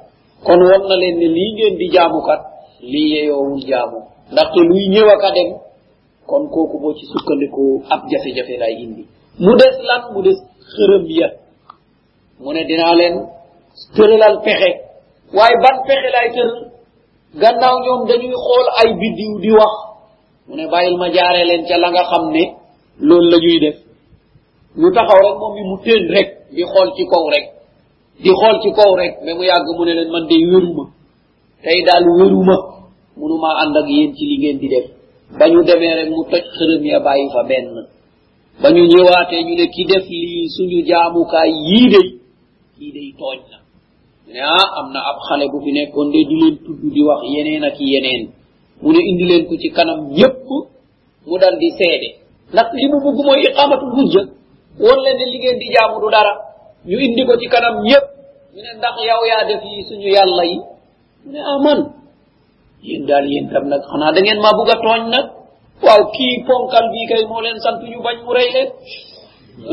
kon 0.47 0.61
won 0.69 0.83
na 0.89 0.95
leen 1.03 1.17
ne 1.21 1.29
lii 1.37 1.51
ngeen 1.57 1.75
di 1.81 1.87
jaamu 1.95 2.19
kat 2.29 2.41
lii 2.93 3.09
yeyoowul 3.15 3.63
jaamu 3.71 3.99
ndaxte 4.33 4.61
luy 4.71 4.85
ñëw 4.95 5.09
aka 5.15 5.31
dem. 5.37 5.51
Kon 6.27 6.51
kooku 6.51 6.77
boo 6.83 6.95
ci 6.99 7.07
sukkandiku 7.07 7.87
ab 7.87 8.03
jafe-jafe 8.11 8.59
lay 8.59 8.75
indi 8.83 9.05
mu 9.39 9.53
des 9.61 9.77
lan 9.89 10.03
mu 10.13 10.21
des 10.27 10.39
xërëm 10.75 11.05
ya 11.19 11.29
mu 12.43 12.51
ne 12.53 12.63
dinaa 12.69 12.95
leen 13.01 13.15
tëralal 13.97 14.37
pexe. 14.45 14.71
Waaye 15.37 15.57
ban 15.63 15.77
pexe 15.87 16.09
tëral? 16.15 16.51
Gannaaw 17.41 17.77
ñoom 17.85 18.03
dañuy 18.09 18.35
xool 18.45 18.67
ay 18.81 18.89
biddiw 19.01 19.35
di 19.45 19.51
wax. 19.59 19.75
Mu 20.47 20.55
ne 20.57 20.65
bàyyil 20.73 20.97
ma 21.01 21.07
jaare 21.15 21.43
leen 21.49 21.63
ca 21.69 21.77
la 21.83 21.89
nga 21.91 22.05
xam 22.11 22.25
ne 22.35 22.45
loolu 23.09 23.29
la 23.33 23.39
ñuy 23.45 23.59
def. 23.65 23.77
Ñu 24.81 24.89
taxaw 24.97 25.21
rek 25.27 25.37
moom 25.41 25.53
mi 25.57 25.63
mu 25.71 25.77
teen 25.85 26.05
rek 26.17 26.29
di 26.55 26.63
xool 26.73 26.89
ci 26.97 27.05
kaw 27.13 27.25
rek. 27.35 27.47
Di 28.23 28.31
xool 28.41 28.57
ci 28.63 28.71
kaw 28.79 28.91
rek 29.01 29.13
mais 29.25 29.35
mu 29.37 29.43
yàgg 29.51 29.69
mu 29.77 29.85
ne 29.85 29.93
leen 29.99 30.11
man 30.15 30.25
de 30.31 30.37
wéruma. 30.51 30.85
Tey 31.63 31.79
daal 31.87 32.05
wéruma. 32.19 32.57
Munuma 33.19 33.51
ànd 33.63 33.77
ak 33.81 33.87
yéen 33.89 34.11
ci 34.17 34.25
li 34.31 34.37
ngeen 34.39 34.59
di 34.63 34.69
def. 34.69 34.87
Ba 35.39 35.45
ñu 35.53 35.61
demee 35.69 35.95
rek 35.99 36.09
mu 36.15 36.23
toj 36.31 36.45
xërëm 36.57 36.83
ya 36.91 36.99
bàyyi 37.07 37.27
fa 37.35 37.43
benn. 37.51 37.69
Ba 38.63 38.69
ñu 38.75 38.83
ñëwaatee 38.93 39.43
ñu 39.47 39.55
ne 39.61 39.67
ki 39.75 39.83
def 39.91 40.07
lii 40.09 40.49
suñu 40.55 40.79
jaamukaay 40.89 41.51
yii 41.69 41.89
day 41.93 42.09
kii 42.79 42.93
day 42.97 43.11
tooñ 43.21 43.41
na. 43.51 43.66
Ne 44.33 44.41
ah 44.43 44.67
am 44.79 44.87
na 44.95 45.01
ab 45.11 45.19
xale 45.29 45.45
bu 45.53 45.59
fi 45.65 45.71
nekkoon 45.77 46.09
de 46.13 46.21
di 46.29 46.35
leen 46.43 46.57
tudd 46.65 46.81
di 46.95 47.01
wax 47.09 47.21
yeneen 47.35 47.65
ak 47.69 47.79
yeneen. 47.81 48.23
Mu 48.83 48.89
ne 48.93 49.01
indi 49.11 49.25
leen 49.31 49.43
ko 49.49 49.55
ci 49.63 49.69
kanam 49.77 50.01
ñépp 50.19 50.37
mu 51.27 51.35
dal 51.39 51.57
di 51.59 51.69
seede. 51.79 52.09
Ndax 52.53 52.69
li 52.79 52.87
mu 52.91 52.99
bugg 53.05 53.19
mooy 53.27 53.41
iqamatul 53.49 53.93
hujja. 53.97 54.23
Won 54.85 54.99
leen 55.05 55.17
ne 55.19 55.25
li 55.33 55.39
ngeen 55.39 55.59
di 55.63 55.67
jaamu 55.75 55.97
du 56.03 56.09
dara. 56.15 56.33
Ñu 56.89 56.97
indi 57.07 57.23
ko 57.27 57.35
ci 57.41 57.47
kanam 57.49 57.75
ñépp 57.89 58.07
ñu 58.55 58.61
ne 58.67 58.71
ndax 58.79 58.95
yow 59.09 59.23
yaa 59.31 59.45
def 59.49 59.63
yi 59.65 59.83
suñu 59.89 60.09
yàlla 60.17 60.45
yi. 60.51 60.59
Mu 61.25 61.29
ne 61.33 61.41
ah 61.51 61.59
man. 61.65 61.81
Yéen 62.83 63.03
daal 63.09 63.27
yéen 63.33 63.47
tam 63.53 63.65
nag 63.71 63.83
xanaa 63.91 64.13
da 64.15 64.21
ngeen 64.21 64.41
maa 64.45 64.55
bugg 64.59 64.71
a 64.75 64.77
tooñ 64.85 65.03
nag. 65.15 65.27
Waaw 65.85 66.03
kii 66.15 66.45
ponkal 66.47 66.87
bii 66.93 67.07
kay 67.11 67.23
moo 67.31 67.41
leen 67.45 67.59
sant 67.65 67.79
ñu 67.91 67.99
bañ 68.07 68.17
mu 68.25 68.33
rey 68.37 68.49
leen. 68.55 68.69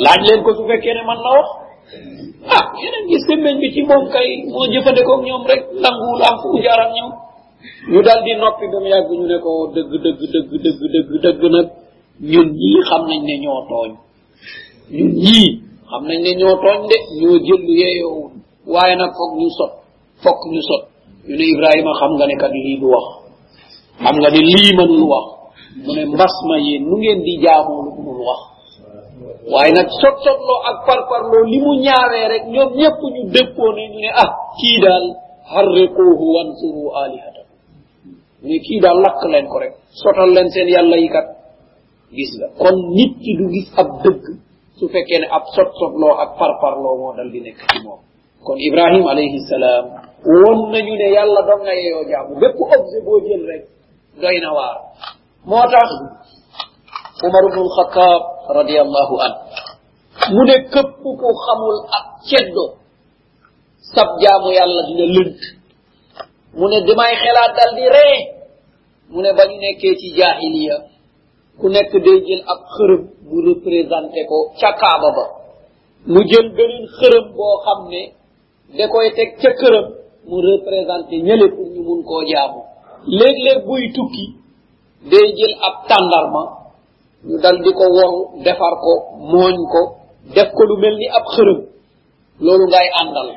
Laaj 0.03 0.21
leen 0.27 0.41
ko 0.45 0.51
su 0.57 0.63
fekkee 0.69 0.93
ne 0.95 1.01
man 1.09 1.19
na 1.23 1.29
wax 1.37 1.47
ah 2.55 2.63
yeneen 2.81 3.05
gis 3.09 3.23
semmeñ 3.27 3.55
bi 3.61 3.67
ci 3.73 3.81
moom 3.89 4.03
kay 4.13 4.27
moo 4.51 4.65
jëfandikoo 4.71 5.21
ñoom 5.27 5.43
rek 5.49 5.61
nanguwul 5.83 6.21
am 6.27 6.35
fu 6.41 6.47
mu 6.53 6.59
jaar 6.65 6.79
ak 6.85 6.91
ñoom. 6.97 7.11
Ñu 7.91 7.99
dal 8.07 8.19
di 8.25 8.33
noppi 8.41 8.65
mu 8.71 8.87
yàgg 8.93 9.09
ñu 9.19 9.25
ne 9.31 9.37
ko 9.45 9.51
dëgg 9.75 9.91
dëgg 10.03 10.21
dëgg 10.33 10.51
dëgg 10.63 10.81
dëgg 10.93 11.11
dëgg 11.23 11.41
nag 11.55 11.67
ñun 12.31 12.47
ñii 12.59 12.81
xam 12.89 13.01
nañ 13.09 13.21
ne 13.27 13.35
ñoo 13.43 13.61
tooñ. 13.69 13.91
Ñun 14.95 15.11
ñii 15.23 15.49
xam 15.89 16.03
nañ 16.07 16.19
ne 16.25 16.31
ñoo 16.39 16.55
tooñ 16.63 16.79
de 16.89 16.97
ñoo 17.19 17.37
jël 17.45 17.61
lu 17.67 17.73
yeeyoowul 17.81 18.31
waaye 18.73 18.95
nag 19.01 19.11
foog 19.17 19.31
ñu 19.39 19.47
sot 19.57 19.71
sot. 20.23 20.81
Ñu 21.27 21.33
ne 21.39 21.45
ibrahima 21.53 21.91
xam 21.99 22.11
nga 22.15 22.25
ne 22.27 22.35
kat 22.41 22.51
lii 22.65 22.77
du 22.81 22.87
wax. 22.93 23.05
Xam 24.03 24.15
nga 24.21 24.29
ne 24.33 24.41
lii 24.49 24.71
mënul 24.77 25.03
wax. 25.11 25.25
Mu 25.83 25.91
ne 25.95 26.03
mbas 26.13 26.33
ma 26.47 26.55
yéen 26.65 26.83
nu 26.89 26.95
ngeen 26.97 27.19
di 27.25 27.33
jaamoo 27.43 27.81
lu 27.85 27.91
mënul 27.97 28.21
wax. 28.27 28.41
waaye 29.51 29.71
nag 29.75 29.89
sot 30.01 30.17
sotloo 30.25 30.59
ak 30.69 30.77
parparloo 30.87 31.43
li 31.51 31.59
mu 31.65 31.71
ñaawee 31.85 32.25
rek 32.33 32.43
ñoom 32.53 32.69
ñëpp 32.79 32.99
ñu 33.13 33.21
dëppoo 33.33 33.71
ne 33.75 33.83
ñu 33.91 33.99
ne 34.05 34.09
ah 34.23 34.29
kii 34.59 34.77
daal 34.83 35.05
harriquuhu 35.53 36.25
wansuru 36.35 36.83
alihatakum 37.01 37.57
ne 38.47 38.55
kii 38.65 38.79
daal 38.83 38.97
lakk 39.03 39.21
leen 39.31 39.47
ko 39.51 39.57
rek 39.63 39.73
sotal 40.01 40.29
leen 40.35 40.49
seen 40.53 40.67
yàlla 40.75 40.97
yi 41.03 41.09
kat. 41.15 41.27
Gis 42.13 42.31
nga 42.37 42.47
kon 42.61 42.77
nit 42.97 43.13
ki 43.23 43.31
du 43.37 43.45
gis 43.53 43.67
ab 43.81 43.89
dëgg 44.03 44.23
su 44.77 44.85
fekkee 44.93 45.19
ne 45.21 45.27
ab 45.37 45.45
sot 45.55 45.69
sotloo 45.79 46.13
ak 46.23 46.29
parparloo 46.39 46.95
moo 47.01 47.13
dal 47.17 47.29
di 47.33 47.39
nekk 47.41 47.59
ci 47.71 47.77
moom. 47.85 47.99
Kon 48.45 48.57
ibrahim 48.69 49.05
alayhi 49.11 49.39
salaam 49.49 49.85
won 50.43 50.59
nañu 50.71 50.93
ne 51.01 51.07
yàlla 51.15 51.41
dong 51.47 51.61
nga 51.65 51.73
yeyoo 51.73 52.05
jaamu. 52.09 52.31
Bépp 52.41 52.57
objet 52.61 53.01
boo 53.05 53.19
jël 53.27 53.43
rek 53.49 53.63
doy 54.21 54.37
na 54.43 54.49
waar. 54.57 54.77
Moo 55.49 55.65
tax 55.73 55.89
umar 57.25 57.43
ibnu 57.49 57.61
lxataab 57.69 58.21
radiallahu 58.57 59.15
an 59.25 59.33
mu 60.33 60.41
ne 60.47 60.55
këpp 60.73 61.01
ku 61.19 61.27
xamul 61.45 61.77
ak 61.97 62.05
ceddo 62.29 62.65
sab 63.93 64.09
jaamu 64.21 64.49
yàlla 64.57 64.81
dina 64.87 65.05
lënt 65.15 65.39
mu 66.57 66.65
ne 66.71 66.77
damay 66.87 67.13
xelaat 67.21 67.51
dal 67.57 67.71
di 67.77 67.85
ree 67.95 68.17
mu 69.11 69.19
ne 69.21 69.29
ba 69.37 69.43
ñu 69.49 69.57
nekkee 69.63 69.95
ci 69.99 70.07
jaahiliya 70.17 70.75
ku 71.59 71.65
nekk 71.69 71.91
day 72.05 72.19
jël 72.27 72.41
ab 72.53 72.59
xërëm 72.75 73.01
mu 73.29 73.37
représenté 73.49 74.21
ko 74.29 74.37
ca 74.59 74.69
kaaba 74.81 75.09
ba 75.17 75.25
mu 76.11 76.19
jël 76.29 76.47
beneen 76.55 76.85
xërëm 76.97 77.25
boo 77.35 77.55
xam 77.65 77.79
ne 77.91 78.01
da 78.77 78.85
koy 78.91 79.07
teg 79.17 79.29
ca 79.41 79.49
këram 79.59 79.87
mu 80.29 80.37
représenté 80.51 81.15
ñële 81.27 81.47
pour 81.55 81.67
ñu 81.73 81.81
mun 81.87 82.01
koo 82.07 82.21
jaamu 82.31 82.61
léeg-léeg 83.17 83.59
buy 83.67 83.83
tukki 83.95 84.25
day 85.11 85.27
jël 85.37 85.53
ab 85.67 85.75
tàndarma 85.89 86.43
ñu 87.27 87.35
dal 87.43 87.57
di 87.63 87.71
ko 87.77 87.85
woru 87.95 88.19
defar 88.45 88.73
ko 88.83 88.93
mooñ 89.31 89.55
ko 89.73 89.81
def 90.35 90.49
ko 90.55 90.61
lu 90.69 90.75
mel 90.83 90.95
ni 91.01 91.07
ab 91.17 91.25
xërëm. 91.33 91.59
Loolu 92.43 92.65
ngay 92.71 92.87
àndal 93.01 93.29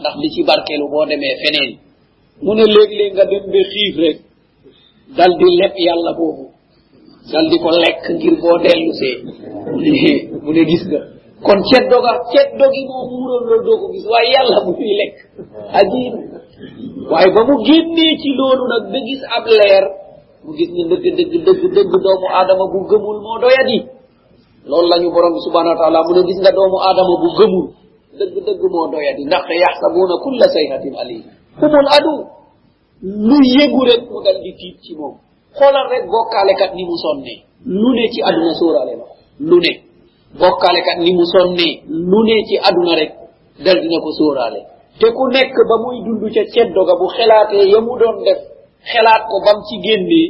ndax 0.00 0.14
li 0.22 0.28
ci 0.34 0.40
barkeelu 0.48 0.86
boo 0.92 1.04
demee 1.10 1.36
feneen. 1.42 1.70
Mu 2.44 2.50
ne 2.56 2.64
léeg-léeg 2.74 3.12
nga 3.14 3.24
dem 3.30 3.44
ba 3.52 3.60
xiif 3.72 3.94
rek 4.04 4.16
dal 5.16 5.32
di 5.38 5.46
leb 5.60 5.74
yàlla 5.86 6.12
boobu. 6.18 6.44
Dal 7.32 7.46
di 7.50 7.56
ko 7.62 7.70
lekk 7.82 8.02
ngir 8.16 8.34
boo 8.42 8.56
dellu 8.64 8.92
see. 9.00 9.16
Mu 10.44 10.50
gis 10.70 10.84
nga. 10.90 11.00
Kon 11.46 11.60
ceddo 11.70 11.96
ga 12.04 12.12
ceddo 12.32 12.64
gi 12.74 12.82
moo 12.88 13.04
muural 13.10 13.42
loolu 13.48 13.64
doo 13.66 13.76
ko 13.80 13.86
gis 13.94 14.06
waaye 14.12 14.28
yàlla 14.34 14.58
mu 14.66 14.72
fiy 14.78 14.92
lekk. 15.00 15.16
Ajiib 15.80 16.14
waaye 17.10 17.28
ba 17.36 17.40
mu 17.48 17.54
génnee 17.66 18.14
ci 18.20 18.28
loolu 18.38 18.64
nag 18.72 18.84
ba 18.92 18.98
gis 19.08 19.22
ab 19.36 19.44
leer 19.58 19.84
mu 20.44 20.50
gis 20.56 20.70
ne 20.76 20.82
dëgg 20.90 21.04
dëgg 21.18 21.32
dëgg 21.46 21.62
dëgg 21.76 21.92
doomu 22.04 22.26
aadama 22.38 22.64
bu 22.72 22.78
gëmul 22.90 23.18
moo 23.24 23.38
doyadi 23.42 23.78
loolu 24.68 24.88
la 24.92 24.96
ñu 25.02 25.08
borom 25.14 25.34
subhanahu 25.46 25.74
wa 25.74 25.80
taala 25.80 25.98
mu 26.06 26.12
ne 26.16 26.22
gis 26.28 26.38
nga 26.42 26.52
doomu 26.52 26.76
aadama 26.86 27.14
bu 27.22 27.28
gëmul 27.38 27.66
dëgg 28.18 28.34
dëgg 28.46 28.62
moo 28.74 28.86
doyadi 28.92 29.22
ndaxte 29.28 29.54
yaxsabuuna 29.64 30.14
kulla 30.24 30.46
sayhatin 30.54 30.94
alim 31.02 31.22
humul 31.60 31.88
adu 31.96 32.14
lu 33.28 33.36
yëgu 33.56 33.80
rek 33.90 34.02
mu 34.10 34.18
dal 34.24 34.38
di 34.44 34.52
tiit 34.58 34.76
ci 34.84 34.92
moom 34.98 35.14
xoolal 35.58 35.86
rek 35.92 36.04
bokkaalekat 36.12 36.70
ni 36.76 36.84
mu 36.88 36.96
sonnee 37.04 37.38
lu 37.66 37.90
ne 37.96 38.04
ci 38.12 38.20
aduna 38.28 38.52
sóoraale 38.60 38.94
la 39.00 39.06
lu 39.48 39.56
ne 39.64 39.72
bokkaalekat 40.40 40.98
ni 41.04 41.12
mu 41.18 41.24
sonnee 41.34 41.72
lu 42.10 42.18
ne 42.26 42.36
ci 42.48 42.56
aduna 42.68 42.94
rek 43.00 43.10
dal 43.64 43.78
dina 43.82 43.98
ko 44.04 44.10
sóoraale 44.18 44.60
te 45.00 45.06
ku 45.16 45.24
nekk 45.34 45.54
ba 45.68 45.76
muy 45.84 45.96
dund 46.04 46.22
ca 46.34 46.42
ceddo 46.54 46.80
ga 46.88 46.94
bu 47.00 47.06
xelaatee 47.16 47.64
ya 47.72 47.80
mu 47.80 47.92
doon 48.00 48.16
def 48.24 48.40
xelaat 48.90 49.22
ko 49.30 49.36
bam 49.46 49.58
ci 49.66 49.76
génnee 49.84 50.28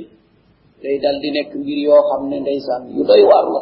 day 0.83 0.97
dal 1.03 1.17
di 1.23 1.29
nekk 1.37 1.51
mbir 1.61 1.79
yoo 1.87 2.03
xam 2.09 2.23
ne 2.31 2.37
ndeysaan 2.45 2.83
yu 2.97 3.03
doy 3.09 3.23
waar 3.31 3.47
la. 3.55 3.61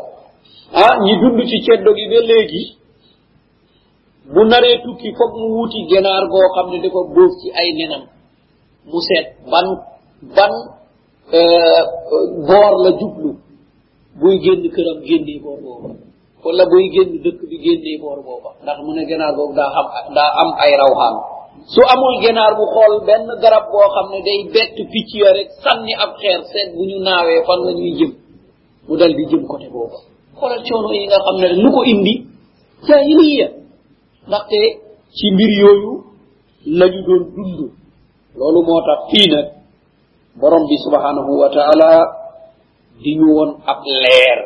Ah 0.83 0.95
ñi 1.05 1.13
dund 1.21 1.39
ci 1.51 1.59
ceddo 1.67 1.91
gi 1.99 2.05
ba 2.11 2.19
léegi 2.31 2.63
bu 4.33 4.41
naree 4.51 4.77
tukki 4.85 5.09
foog 5.19 5.33
mu 5.41 5.47
wuti 5.57 5.81
genaar 5.91 6.25
goo 6.33 6.49
xam 6.55 6.67
ne 6.73 6.79
dafa 6.83 7.01
bóof 7.15 7.33
ci 7.41 7.49
ay 7.61 7.69
nenam. 7.79 8.03
Mu 8.91 8.99
seet 9.09 9.27
ban 9.51 9.67
ban 10.37 10.53
euh, 11.39 11.83
boor 12.49 12.73
la 12.85 12.91
jublu. 13.01 13.31
Buy 14.21 14.37
génn 14.45 14.63
këram 14.75 14.99
génnee 15.09 15.41
boor 15.45 15.59
booba. 15.65 15.89
Wala 16.45 16.65
buy 16.71 16.85
génn 16.95 17.11
dëkk 17.25 17.41
bi 17.51 17.57
génnee 17.65 17.99
boor 18.03 18.19
booba. 18.27 18.51
Ndax 18.63 18.79
mu 18.85 18.91
ne 18.97 19.03
genaar 19.11 19.33
googu 19.37 19.55
daa 19.59 19.71
xam 19.75 19.87
daa 20.17 20.31
am 20.41 20.51
ay 20.65 20.73
rawxaan. 20.81 21.15
su 21.73 21.81
amul 21.93 22.15
genaar 22.23 22.53
bu 22.59 22.65
xool 22.75 22.95
benn 23.07 23.27
garab 23.43 23.65
boo 23.73 23.87
xam 23.95 24.07
ne 24.13 24.19
day 24.27 24.41
bett 24.55 24.75
picc 24.93 25.11
ya 25.23 25.31
rek 25.37 25.49
sànni 25.63 25.93
ab 26.05 26.11
xeer 26.21 26.41
seet 26.53 26.69
bu 26.77 26.83
ñu 26.91 26.99
naawee 27.07 27.41
fan 27.47 27.61
la 27.67 27.73
ñuy 27.73 27.93
jëm. 27.99 28.13
Mu 28.89 28.97
dal 28.97 29.13
di 29.17 29.25
jëm 29.31 29.43
côté 29.47 29.69
boobu. 29.75 29.97
Xoolal 30.39 30.63
coono 30.67 30.89
yi 30.93 31.07
nga 31.07 31.19
xam 31.25 31.37
ne 31.43 31.49
lu 31.63 31.71
ko 31.75 31.81
indi 31.93 32.15
jaahiliya. 32.89 33.49
Ndaxte 34.29 34.61
ci 35.17 35.27
mbir 35.35 35.51
yooyu 35.63 35.93
lañu 36.79 37.01
doon 37.07 37.23
dund. 37.37 37.61
Loolu 38.37 38.61
moo 38.67 38.81
tax 38.87 39.01
fii 39.11 39.29
nag 39.33 39.47
borom 40.41 40.65
bi 40.69 40.77
subhanahu 40.85 41.33
wa 41.43 41.49
taala 41.57 41.91
di 43.03 43.11
ñu 43.19 43.29
woon 43.37 43.51
ab 43.71 43.81
leer. 44.03 44.39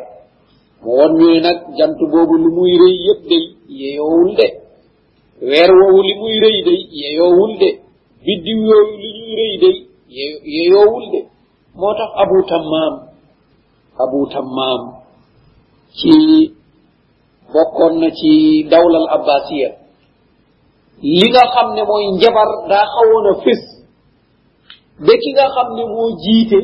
Mu 0.83 0.89
won 0.97 1.11
ñu 1.17 1.27
ne 1.33 1.39
nag 1.47 1.57
jant 1.77 1.97
boobu 2.11 2.35
lu 2.43 2.49
muy 2.55 2.73
rëy 2.81 2.95
yëpp 3.07 3.21
day 3.29 3.43
yeyoowul 3.79 4.35
de. 4.39 4.47
weer 5.41 5.69
woowu 5.79 6.01
li 6.03 6.13
muy 6.19 6.35
rëy 6.43 6.57
day 6.65 6.79
yeyoowul 7.01 7.57
de 7.61 7.69
biddiw 8.25 8.59
yooyu 8.69 8.95
li 9.03 9.09
ñuy 9.17 9.33
rëy 9.39 9.53
day 9.63 9.75
yeyoowul 10.55 11.05
de 11.11 11.19
moo 11.75 11.93
tax 11.93 12.11
abu 12.23 12.37
tammaam 12.49 12.93
abu 14.03 14.19
tammaam 14.33 14.81
ci 15.97 16.11
bokkoon 17.53 17.99
na 18.01 18.09
ci 18.11 18.63
dawlal 18.69 19.07
abbasiya. 19.15 19.69
Li 21.01 21.27
nga 21.29 21.43
xam 21.53 21.67
ne 21.75 21.81
mooy 21.87 22.05
njabar 22.17 22.49
daa 22.69 22.85
xawoon 22.93 23.25
a 23.31 23.33
fés 23.43 23.61
ba 25.05 25.13
ki 25.21 25.29
nga 25.33 25.45
xam 25.55 25.67
ne 25.77 25.83
moo 25.93 26.09
jiite 26.23 26.59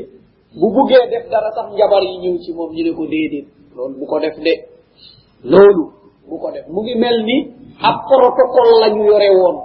bu 0.59 0.67
buggee 0.73 1.05
def 1.12 1.29
dara 1.31 1.49
sax 1.55 1.67
njabar 1.73 2.03
yi 2.03 2.17
ñëw 2.23 2.36
ci 2.43 2.49
moom 2.53 2.71
ñu 2.75 2.83
ne 2.83 2.91
ko 2.97 3.05
déedéet 3.05 3.47
loolu 3.75 3.95
bu 3.99 4.05
ko 4.05 4.19
def 4.19 4.36
de. 4.45 4.53
Loolu 5.51 5.83
bu 6.27 6.36
ko 6.41 6.51
def. 6.51 6.65
Mu 6.73 6.81
ngi 6.81 6.95
mel 6.95 7.17
ni 7.25 7.38
ab 7.88 7.96
protocole 8.08 8.74
lañu 8.82 9.04
yore 9.12 9.30
woon. 9.39 9.56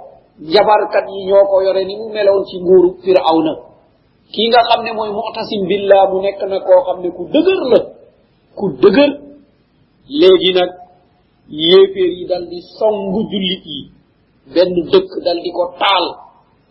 Jabarkat 0.51 1.05
yi 1.13 1.25
ñoo 1.27 1.45
ko 1.51 1.61
yore 1.65 1.83
ni 1.85 1.95
mu 1.99 2.07
meloon 2.13 2.43
ci 2.47 2.55
nguuru 2.59 2.89
firawna. 3.03 3.53
Kii 4.31 4.47
nga 4.49 4.61
xam 4.69 4.81
ne 4.83 4.91
mooy 4.93 5.11
mutasim 5.11 5.61
billah 5.67 6.03
mu 6.11 6.21
nekk 6.21 6.41
na 6.49 6.59
koo 6.59 6.81
xam 6.85 6.97
ne 7.03 7.09
ku 7.15 7.23
dëgër 7.33 7.61
la. 7.71 7.79
Ku 8.57 8.65
dëgër. 8.81 9.11
Léegi 10.19 10.51
nag 10.57 10.71
yéeféer 11.49 12.11
yi 12.17 12.25
dal 12.29 12.43
di 12.51 12.59
songu 12.77 13.19
jullit 13.31 13.63
yi. 13.65 13.81
Benn 14.53 14.73
dëkk 14.91 15.11
dal 15.25 15.39
di 15.43 15.51
ko 15.51 15.63
taal. 15.81 16.05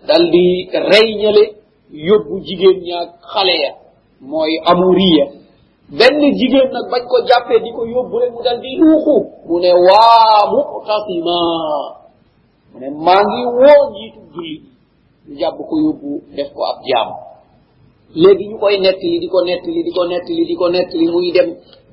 Dal 0.09 0.25
di 0.31 0.69
rey 0.91 1.09
ñale 1.21 1.45
yóbbu 2.09 2.35
jigéen 2.47 2.79
ñaag 2.87 3.09
xale 3.33 3.55
ya. 3.65 3.73
Mooy 4.21 4.53
amuriya. 4.71 5.38
benn 5.89 6.21
jigéen 6.39 6.69
nag 6.73 6.87
bañ 6.93 7.03
ko 7.09 7.17
jàppee 7.29 7.61
di 7.65 7.71
ko 7.73 7.83
yóbbu 7.89 8.15
rek 8.21 8.33
mu 8.35 8.43
dal 8.45 8.61
di 8.61 8.71
yuuxu 8.77 9.17
mu 9.49 9.57
ne 9.63 9.73
waa 9.73 10.41
muqtasima 10.53 11.39
mu 12.73 12.77
ne 12.81 12.89
maa 13.05 13.23
ngi 13.25 13.41
woo 13.59 13.83
njiitu 13.91 14.21
jullit 14.35 14.63
ñu 15.27 15.33
jàpp 15.41 15.57
ko 15.69 15.75
yóbbu 15.85 16.11
def 16.37 16.49
ko 16.57 16.61
ab 16.71 16.79
jaam 16.89 17.09
léegi 18.21 18.45
ñu 18.51 18.57
koy 18.61 18.77
nettali 18.85 19.17
di 19.23 19.29
ko 19.33 19.39
nettali 19.49 19.81
di 19.87 19.91
ko 19.97 20.03
nettali 20.11 20.43
di 20.49 20.55
ko 20.61 20.67
nettali 20.69 21.07
muy 21.13 21.31
dem. 21.37 21.49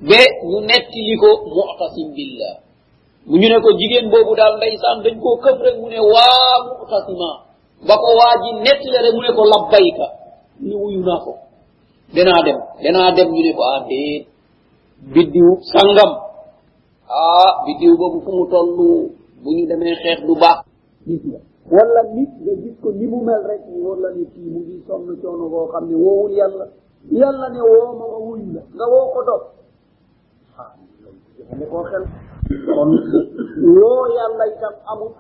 Ba 0.10 0.20
ñu 0.50 0.60
nettali 0.70 1.14
ko 1.22 1.30
muqtasim 1.56 2.08
billah 2.16 2.56
mu 3.28 3.36
ñu 3.40 3.48
ne 3.48 3.58
ko 3.64 3.70
jigéen 3.80 4.10
boobu 4.12 4.36
daal 4.36 4.54
ndeysaan 4.58 5.04
dañ 5.04 5.16
koo 5.24 5.38
këf 5.44 5.58
rek 5.66 5.76
mu 5.82 5.88
ne 5.88 6.00
waa 6.14 6.56
muqtasima 6.68 7.30
ba 7.88 7.96
ko 8.04 8.10
waa 8.20 8.36
ji 8.44 8.50
nettali 8.66 8.98
rek 9.06 9.14
mu 9.16 9.22
ne 9.24 9.32
ko 9.38 9.44
labbayka 9.52 10.08
ni 10.60 10.76
wuyu 10.76 11.00
naa 11.08 11.20
ko. 11.24 11.32
Danaa 12.14 12.42
dem. 12.46 12.58
Danaa 12.84 13.12
dem 13.18 13.28
ñu 13.34 13.42
ne 13.46 13.52
ko 13.58 13.64
ah 13.74 13.82
biddiw 15.14 15.50
sangam. 15.72 16.12
Ah 17.10 17.52
biddiw 17.66 17.94
boobu 18.00 18.20
fu 18.26 18.32
mu 18.38 18.46
toll 18.52 18.70
bu 18.78 19.50
ñu 19.56 19.64
demee 19.70 19.96
xeex 20.02 20.20
du 20.28 20.34
baax. 20.42 20.58
Gis 21.08 21.22
nga. 21.30 21.40
Wala 21.72 22.02
nit 22.16 22.32
nga 22.44 22.54
gis 22.62 22.76
ko 22.82 22.90
ni 22.92 23.06
mu 23.12 23.18
mel 23.28 23.42
rek 23.50 23.62
wóor 23.74 23.98
ne 24.16 24.24
kii 24.34 24.50
mu 24.54 24.60
ngi 24.66 24.76
sonn 24.88 25.18
coono 25.22 25.46
boo 25.54 25.68
xam 25.72 25.84
ne 25.90 25.96
woowul 26.04 26.32
yàlla. 26.40 26.66
Yàlla 27.20 27.48
ne 27.50 27.62
woo 27.70 27.90
ma 28.00 28.06
ma 28.14 28.18
wuyu 28.26 28.50
la. 28.56 28.62
Nga 28.76 28.86
woo 28.92 29.08
ko 29.14 29.20
dog 29.30 29.44
ah 30.62 30.70
jëfande 31.38 31.66
koo 31.72 31.84
xel. 31.90 32.04
Kon 32.76 32.90
woo 33.78 34.04
yàlla 34.18 34.44
itam 34.54 34.74
amul 34.92 35.12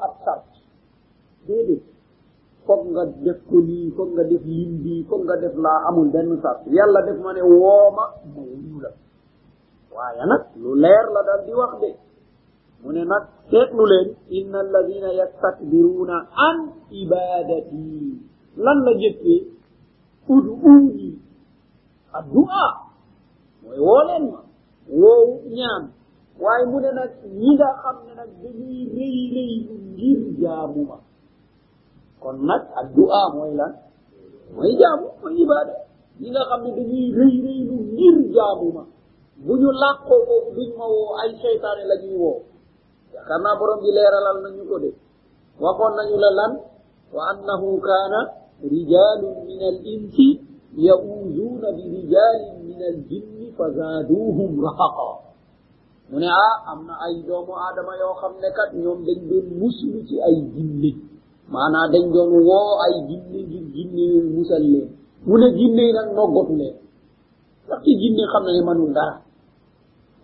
foog 2.65 2.81
nga 2.93 3.03
def 3.25 3.39
ko 3.49 3.57
foog 3.95 4.09
nga 4.15 4.23
def 4.31 4.43
lim 4.45 4.71
bii 4.83 5.03
nga 5.25 5.35
def 5.43 5.55
laa 5.65 5.79
amul 5.87 6.09
benn 6.13 6.29
sart. 6.43 6.59
Yàlla 6.77 6.99
def 7.07 7.17
ma 7.23 7.31
ne 7.33 7.41
woo 7.41 7.87
ma 7.97 8.05
waaye 9.95 10.23
nag 10.31 10.43
lu 10.61 10.71
leer 10.83 11.05
la 11.15 11.21
dal 11.27 11.41
wax 11.59 11.73
de. 11.81 11.91
Mu 12.81 12.89
ne 12.95 13.03
nag 13.11 13.23
seetlu 13.49 13.83
leen 13.91 14.07
inna 14.37 14.59
alladina 14.65 15.09
yastakbiruuna 15.19 16.17
an 16.47 16.57
ibadati. 17.01 17.85
Lan 18.63 18.77
la 18.85 18.91
jëkkee? 19.01 19.41
Uduuni 20.33 21.09
addua. 22.17 22.65
Mooy 23.63 23.79
woo 23.87 24.03
ma. 24.31 24.39
Woowu 24.99 25.33
ñaan. 25.57 25.83
Waaye 26.43 26.65
mu 26.71 26.77
ne 26.83 26.91
nag 26.99 27.11
ñi 27.39 27.49
nga 27.55 27.69
ne 28.05 28.13
nag 28.19 28.31
dañuy 28.41 28.79
rëy 28.95 29.17
rëy 29.35 29.53
ngir 29.91 30.19
jaamu 30.41 30.81
ma. 30.89 30.97
kon 32.21 32.37
nag 32.49 32.63
ak 32.79 32.87
du'a 32.95 33.21
mooy 33.35 33.51
lan? 33.59 33.71
Mooy 34.55 34.71
jaamu 34.79 35.07
mooy 35.21 35.35
ibaada. 35.43 35.73
Ñi 36.19 36.27
nga 36.31 36.41
xam 36.49 36.59
ne 36.63 36.69
dañuy 36.77 37.05
rëy 37.17 37.33
rëy 37.45 37.59
lu 37.69 37.75
ngir 37.93 38.15
jaamu 38.35 38.67
ma. 38.75 38.83
Bu 39.45 39.53
ñu 39.61 39.69
làqoo 39.81 40.19
foofu 40.27 40.49
duñ 40.55 40.69
ma 40.79 40.85
woo 40.93 41.11
ay 41.21 41.31
seytaane 41.41 41.83
la 41.91 41.95
ñuy 42.03 42.15
woo. 42.23 42.39
Yaakaar 43.13 43.39
naa 43.43 43.55
borom 43.59 43.79
bi 43.83 43.89
leeralal 43.95 44.37
nañu 44.43 44.63
ko 44.69 44.75
de. 44.83 44.89
Waxoon 45.61 45.93
nañu 45.99 46.15
la 46.23 46.29
lan? 46.39 46.51
Wa 47.15 47.21
annahu 47.31 47.79
kaana 47.87 48.19
rijalun 48.63 49.35
min 49.47 49.61
al 49.71 49.79
insi 49.93 50.27
yauzuuna 50.75 51.67
bi 51.77 51.83
rijalin 51.95 52.55
min 52.67 52.81
al 52.91 52.97
jinni 53.09 53.51
fa 53.57 53.65
zaaduuhum 53.77 54.51
rahaqa. 54.65 55.09
Mu 56.09 56.17
ne 56.19 56.27
ah 56.31 56.55
am 56.71 56.79
na 56.87 56.93
ay 57.05 57.15
doomu 57.27 57.53
aadama 57.55 57.93
yoo 58.01 58.15
xam 58.21 58.33
ne 58.41 58.49
kat 58.57 58.69
ñoom 58.73 58.99
dañ 59.07 59.19
doon 59.29 59.47
muslu 59.59 59.99
ci 60.07 60.15
ay 60.27 60.35
jinni 60.55 60.91
maanaa 61.53 61.87
dañ 61.93 62.05
doon 62.13 62.29
woo 62.47 62.73
ay 62.85 62.93
jinne 63.09 63.39
ngir 63.47 63.65
jinne 63.75 64.01
yooyu 64.11 64.29
musal 64.35 64.63
leen 64.73 64.89
mu 65.25 65.33
ne 65.41 65.47
jinne 65.57 65.81
yi 65.87 65.93
nag 65.97 66.07
noggatu 66.17 66.53
leen 66.61 66.75
ndax 67.65 67.79
ci 67.83 67.91
jinne 68.01 68.23
xam 68.31 68.43
na 68.45 68.51
ne 68.55 68.61
manul 68.67 68.91
dara 68.97 69.15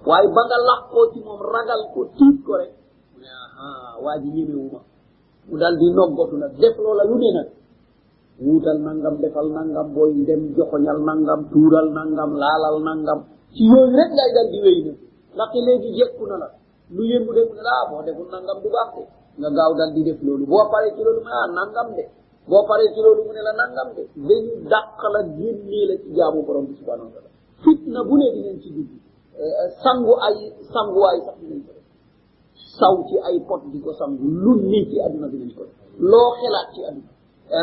waaye 0.08 0.28
ba 0.36 0.42
nga 0.48 0.58
làqoo 0.70 1.06
ci 1.14 1.20
moom 1.26 1.42
ragal 1.54 1.82
ko 1.94 2.00
tiit 2.18 2.38
ko 2.46 2.54
rek. 2.60 2.74
Mu 3.14 3.18
ne 3.22 3.30
aha 3.30 3.68
waa 4.04 4.18
ji 4.22 4.30
ñemewuma 4.36 4.80
mu 5.48 5.56
dal 5.62 5.76
di 5.78 5.88
noggatu 5.98 6.36
nag 6.42 6.54
def 6.62 6.76
loola 6.84 7.04
lu 7.10 7.16
ne 7.22 7.30
nag 7.38 7.50
wuutal 8.42 8.78
nangam 8.82 9.16
defal 9.22 9.48
nangam 9.58 9.88
booy 9.94 10.26
dem 10.26 10.42
joxoñal 10.58 11.00
nangam 11.08 11.40
tuural 11.52 11.88
nangam 11.98 12.32
laalal 12.42 12.78
nangam 12.88 13.20
ci 13.54 13.64
yooyu 13.70 13.94
rek 13.98 14.10
ngay 14.16 14.30
dal 14.36 14.48
di 14.54 14.60
wéy 14.66 14.80
nag 14.88 14.98
ndaxte 15.36 15.60
léegi 15.68 15.90
jekku 15.98 16.24
na 16.30 16.36
la 16.42 16.48
lu 16.96 17.04
yëngu 17.12 17.32
de 17.38 17.42
mu 17.48 17.54
ne 17.58 17.62
la 17.68 17.72
ah 17.80 17.84
boo 17.90 18.02
deful 18.06 18.28
nangam 18.34 18.58
du 18.64 18.70
baax 18.74 18.90
de 18.98 19.04
nga 19.42 19.50
gaaw 19.58 19.72
dal 19.74 19.90
di 19.98 20.02
def 20.06 20.22
loolu. 20.22 20.46
boo 20.46 20.66
paree 20.70 20.94
ci 20.94 21.02
loolu 21.02 21.22
mu 21.26 21.30
ah 21.34 21.48
nangam 21.50 21.88
ne 21.98 23.42
la 23.42 23.54
nangam 23.58 23.88
de. 23.98 24.04
dañu 24.28 24.54
dàq 24.70 25.02
la 25.14 25.22
ci 25.34 26.10
jaamu 26.14 26.46
borom 26.46 26.66
bi 26.70 26.74
subhanahu 26.78 27.10
wa 27.10 27.22
fitna 27.64 28.00
bu 28.06 28.14
ne 28.18 28.28
dinañ 28.36 28.58
ci 28.62 28.70
dugg. 28.76 28.90
Sangu 29.82 30.14
ay 30.22 30.38
sanguwaay 30.74 31.20
sax 31.26 31.36
dinañ 31.42 31.62
saw 32.78 32.96
ci 33.10 33.18
ay 33.28 33.38
pot 33.48 33.62
di 33.72 33.80
ko 33.82 33.92
sangu. 33.98 34.22
lu 34.22 34.62
ne 34.70 34.80
ci 34.90 34.98
aduna 35.02 35.28
dinañ 35.28 35.52
ko 35.58 35.64
def. 35.66 35.78
loo 35.98 36.30
xelaat 36.38 36.68
ci 36.74 36.82
aduna 36.86 37.10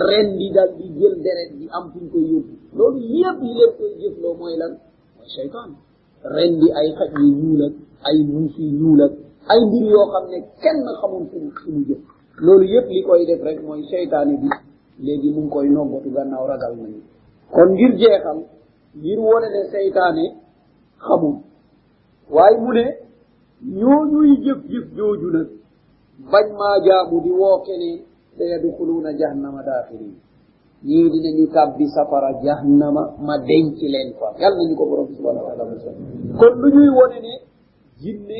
ren 0.09 0.29
dal 0.55 0.71
di 0.77 0.87
jël 0.99 1.14
deret 1.23 1.51
di 1.59 1.67
am 1.71 1.85
fuñ 1.95 2.11
koy 2.11 2.27
yóbbu. 2.27 2.55
loolu 2.75 2.99
yëpp 2.99 3.38
yi 3.43 3.53
leen 3.55 3.73
koy 3.79 3.93
jëfloo 4.03 4.35
mooy 4.35 4.57
lan? 4.59 4.73
mooy 5.17 5.29
cheytaan 5.31 5.71
ren 6.35 6.53
di 6.59 6.69
ay 6.75 6.88
xaj 6.99 7.12
yu 7.23 7.55
ay 8.09 8.19
muus 8.27 8.55
yu 8.59 8.91
ay 9.53 9.61
mbir 9.67 9.85
yoo 9.93 10.07
xam 10.13 10.25
ne 10.31 10.39
kenn 10.63 10.85
xamul 11.01 11.25
fu 11.31 11.37
mu 11.45 11.51
fu 11.59 11.71
mu 11.73 11.81
jëm. 11.89 12.01
loolu 12.45 12.65
yëpp 12.65 12.89
li 12.95 13.03
koy 13.03 13.27
def 13.27 13.43
rek 13.43 13.59
mooy 13.63 13.83
cheytaane 13.91 14.35
bi 14.43 14.49
léegi 15.05 15.31
mu 15.35 15.41
ngi 15.43 15.51
koy 15.55 15.69
noggatu 15.69 16.11
gannaaw 16.17 16.47
ragal 16.47 16.75
nañu 16.77 17.01
kon 17.55 17.69
ngir 17.75 17.93
jeexal 18.01 18.39
ngir 18.99 19.19
wone 19.19 19.49
ne 19.55 19.61
seytaane 19.73 20.25
xamul. 21.07 21.37
waaye 22.31 22.57
mu 22.65 22.73
ne 22.73 22.85
ñooñuy 23.81 24.31
jëf-jëf 24.45 24.87
jooju 24.97 25.29
nag 25.37 25.49
bañ 26.31 26.47
maa 26.59 26.77
jaamu 26.87 27.21
di 27.25 27.31
woo 27.31 27.59
kene 27.67 27.91
te 28.37 28.45
yadxuluuna 28.51 29.11
jahannama 29.19 29.63
daaxirin 29.63 30.15
ñii 30.87 31.11
dinañu 31.13 31.47
tàbbi 31.55 31.87
safara 31.89 32.31
jahannama 32.45 33.03
ma 33.27 33.35
denc 33.39 33.79
leen 33.93 34.13
fa 34.19 34.27
yàlla 34.41 34.57
nañu 34.63 34.75
ko 34.77 34.85
borom 34.87 35.09
subhanahu 35.17 35.45
wa 35.47 35.51
taala 35.57 35.65
musal. 35.73 35.95
kon 36.39 36.53
lu 36.61 36.69
ñuy 36.75 36.89
wone 36.99 37.19
ne 37.27 37.35
jinne 38.03 38.39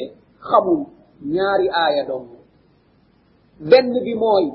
xamul. 0.49 0.98
Ñaari 1.23 1.67
aaya 1.69 2.03
dong. 2.07 2.29
Benn 3.71 3.91
bi 4.05 4.15
mooy 4.15 4.47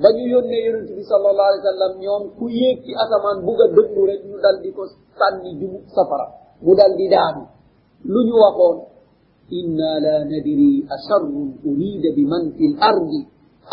ba 0.00 0.08
ñu 0.12 0.24
yónnee 0.32 0.64
yonent 0.66 0.88
bi 0.96 1.02
sallallahu 1.04 1.48
alayhi 1.50 1.64
wa 1.64 1.70
sallam 1.72 1.92
ñoom 2.00 2.22
ku 2.38 2.44
yéeg 2.48 2.78
ci 2.84 2.92
asamaan 3.02 3.38
bugg 3.44 3.60
a 3.64 3.66
dëglu 3.76 4.02
rek 4.08 4.20
ñu 4.28 4.36
dal 4.44 4.56
di 4.62 4.70
ko 4.72 4.82
sànni 5.18 5.50
jumu 5.60 5.78
safara 5.94 6.26
mu 6.64 6.72
dal 6.74 6.92
di 6.96 7.06
daanu. 7.08 7.42
Lu 8.04 8.20
ñu 8.28 8.34
waxoon 8.44 8.78
inna 9.58 9.90
la 10.04 10.14
nadri 10.24 10.84
asharrun 10.94 11.50
urida 11.64 12.08
bi 12.16 12.24
man 12.24 12.44
fi 12.56 12.64
l 12.72 12.76
ardi 12.80 13.20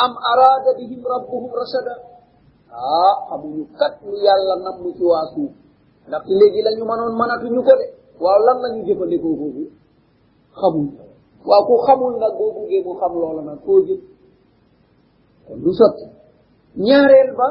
am 0.04 0.14
arada 0.32 0.72
bihim 0.78 1.02
rabbuhum 1.04 1.52
rashada. 1.60 1.94
Ah 2.72 3.16
xamuñu 3.30 3.64
kat 3.80 3.94
lu 4.06 4.16
yàlla 4.26 4.56
namm 4.66 4.84
ci 4.98 5.04
waa 5.04 5.26
suuf 5.34 5.52
ndaxte 6.08 6.32
léegi 6.40 6.62
la 6.66 6.72
ñu 6.78 6.84
mënoon 6.90 7.14
mënatuñu 7.20 7.62
ko 7.68 7.74
de. 7.80 7.86
Waaw 8.24 8.40
lan 8.48 8.58
la 8.64 8.68
ñu 8.76 8.82
jëfandikoo 8.88 9.36
foofu? 9.40 9.64
Xamuñ 10.60 10.86
waaw 11.48 11.64
ku 11.68 11.74
xamul 11.86 12.14
nag 12.20 12.34
boo 12.38 12.52
buggee 12.56 12.84
mu 12.86 12.94
xam 13.00 13.14
loola 13.22 13.42
nag 13.42 13.60
koo 13.66 13.80
jëf 13.88 14.02
kon 15.48 15.58
du 15.64 15.72
sotti 15.74 16.06
ñaareel 16.86 17.32
ba 17.40 17.48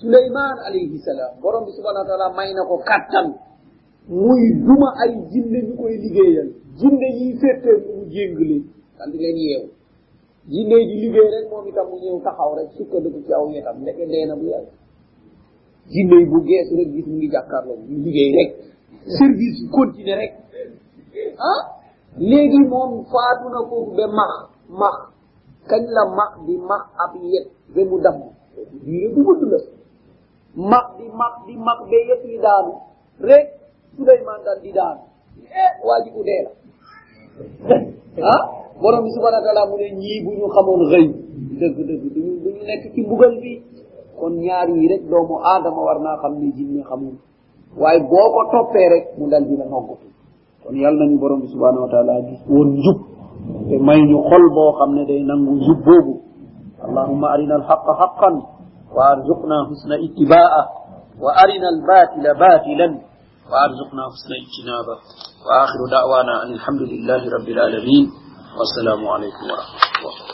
suleyman 0.00 0.56
alayhi 0.66 0.98
salaam 1.06 1.32
borom 1.42 1.64
bi 1.66 1.72
subhanahu 1.76 2.10
wa 2.10 2.28
may 2.36 2.50
na 2.54 2.62
ko 2.66 2.76
kattan 2.82 3.28
muy 4.10 4.42
duma 4.66 4.90
ay 5.06 5.12
jinne 5.30 5.58
ñu 5.66 5.74
koy 5.78 5.94
liggéeyal. 6.02 6.48
jinne 6.78 7.06
yiy 7.18 7.32
féttee 7.40 7.76
mu 7.86 8.04
jéng 8.10 8.34
leen. 8.38 8.64
dal 8.98 9.10
di 9.12 9.18
leen 9.18 9.36
yeew 9.36 9.64
jinne 10.48 10.76
ji 10.88 10.94
liggéey 11.06 11.28
rek 11.34 11.46
moom 11.50 11.66
itam 11.68 11.86
mu 11.90 11.96
ñëw 12.02 12.18
taxaw 12.24 12.50
rek 12.58 12.68
sukkandiku 12.76 13.18
ci 13.26 13.32
aw 13.32 13.46
yetam 13.54 13.76
ndeke 13.82 14.04
dee 14.10 14.26
na 14.26 14.34
bu 14.36 14.46
yàgg. 14.52 14.68
jinne 15.92 16.16
yi 16.20 16.26
bu 16.26 16.38
geesu 16.48 16.74
rek 16.76 16.88
gis 16.94 17.06
mu 17.06 17.14
ngi 17.16 17.28
jàkkaarloo 17.30 17.78
ñu 17.88 17.96
liggéey 18.04 18.32
rek. 18.38 18.50
service 19.18 19.58
yi 19.98 20.14
rek. 20.20 20.32
Ah? 21.38 21.60
Léegi 22.18 22.60
moom 22.68 23.04
faatu 23.12 23.46
na 23.54 23.60
foofu 23.68 23.90
ba 23.96 24.06
max 24.18 24.32
max. 24.80 24.96
Kañ 25.68 25.82
la 25.96 26.02
max 26.18 26.30
di 26.46 26.54
max 26.58 26.82
ab 27.04 27.12
yet 27.32 27.46
ba 27.74 27.80
mu 27.90 27.96
damm? 28.04 28.20
Diire 28.84 29.08
bu 29.14 29.20
gudd 29.26 29.42
la. 29.52 29.58
Max 30.70 30.84
di 30.98 31.06
max 31.20 31.32
di 31.46 31.54
max 31.56 31.78
be 31.90 31.98
yet 32.08 32.22
yi 32.26 32.38
daanu. 32.44 32.72
Rek 33.20 33.46
suleyman 33.96 34.40
dal 34.44 34.58
di 34.62 34.70
daanu. 34.72 35.02
E 35.46 35.64
waaji 35.86 36.10
ku 36.10 36.22
dee 36.26 36.42
ah? 38.22 38.42
Borom 38.80 39.04
bi 39.04 39.10
subhana 39.14 39.40
taala 39.44 39.68
mu 39.70 39.76
ne 39.76 39.88
ñii 40.00 40.24
ñu 40.38 40.46
xamoon 40.54 40.82
xëy. 40.90 41.06
Dëgg 41.60 41.76
dëgg 41.88 42.04
duñu 42.14 42.32
duñu 42.44 42.62
nekk 42.66 42.84
ci 42.94 43.00
mbugal 43.02 43.34
bi. 43.42 43.52
Kon 44.18 44.34
ñaar 44.44 44.68
yi 44.68 44.88
rek 44.88 45.02
doomu 45.08 45.36
aadama 45.44 45.80
war 45.86 45.98
naa 46.00 46.16
xam 46.22 46.32
ne 46.40 46.50
jinne 46.56 46.82
xamul. 46.88 47.14
Waaye 47.80 48.00
boo 48.10 48.28
ko 48.34 48.40
toppee 48.52 48.88
rek 48.88 49.04
mu 49.18 49.28
dal 49.30 49.44
dina 49.46 49.64
noggatu. 49.64 50.09
Kon 50.64 50.74
yàlla 50.76 51.04
nañu 51.04 51.16
borom 51.20 51.40
bi 51.40 51.48
subhanahu 51.52 51.84
wa 51.86 51.90
taala 51.94 52.12
gis 52.28 52.40
woon 52.48 52.68
njub 52.78 52.98
te 53.68 53.76
may 53.86 54.00
ñu 54.10 54.18
xol 54.28 54.44
boo 54.54 54.72
xam 54.78 54.90
ne 54.96 55.02
day 55.10 55.22
nangu 55.28 55.52
njub 55.60 55.78
boobu 55.86 56.14
allahumma 56.84 57.26
arina 57.34 57.54
alhaqa 57.60 57.92
haqan 58.00 58.34
wa 58.96 59.02
arzuqna 59.12 59.56
husna 59.68 59.94
ittibaa 60.06 60.60
wa 61.22 61.30
arina 61.42 61.66
albatila 61.74 62.30
batilan 62.42 62.92
wa 63.50 63.56
arzuqna 63.66 64.02
husna 64.12 64.34
ijtinaba 64.44 64.94
wa 65.46 65.52
akhiru 65.64 65.84
da'wana 65.94 66.32
an 66.44 66.48
alhamdulillahi 66.56 67.26
rabbil 67.36 67.58
alamin 67.66 68.06
wassalamu 68.58 69.06
alaykum 69.14 69.44
wa 69.50 69.56
rahmatullah 69.60 70.28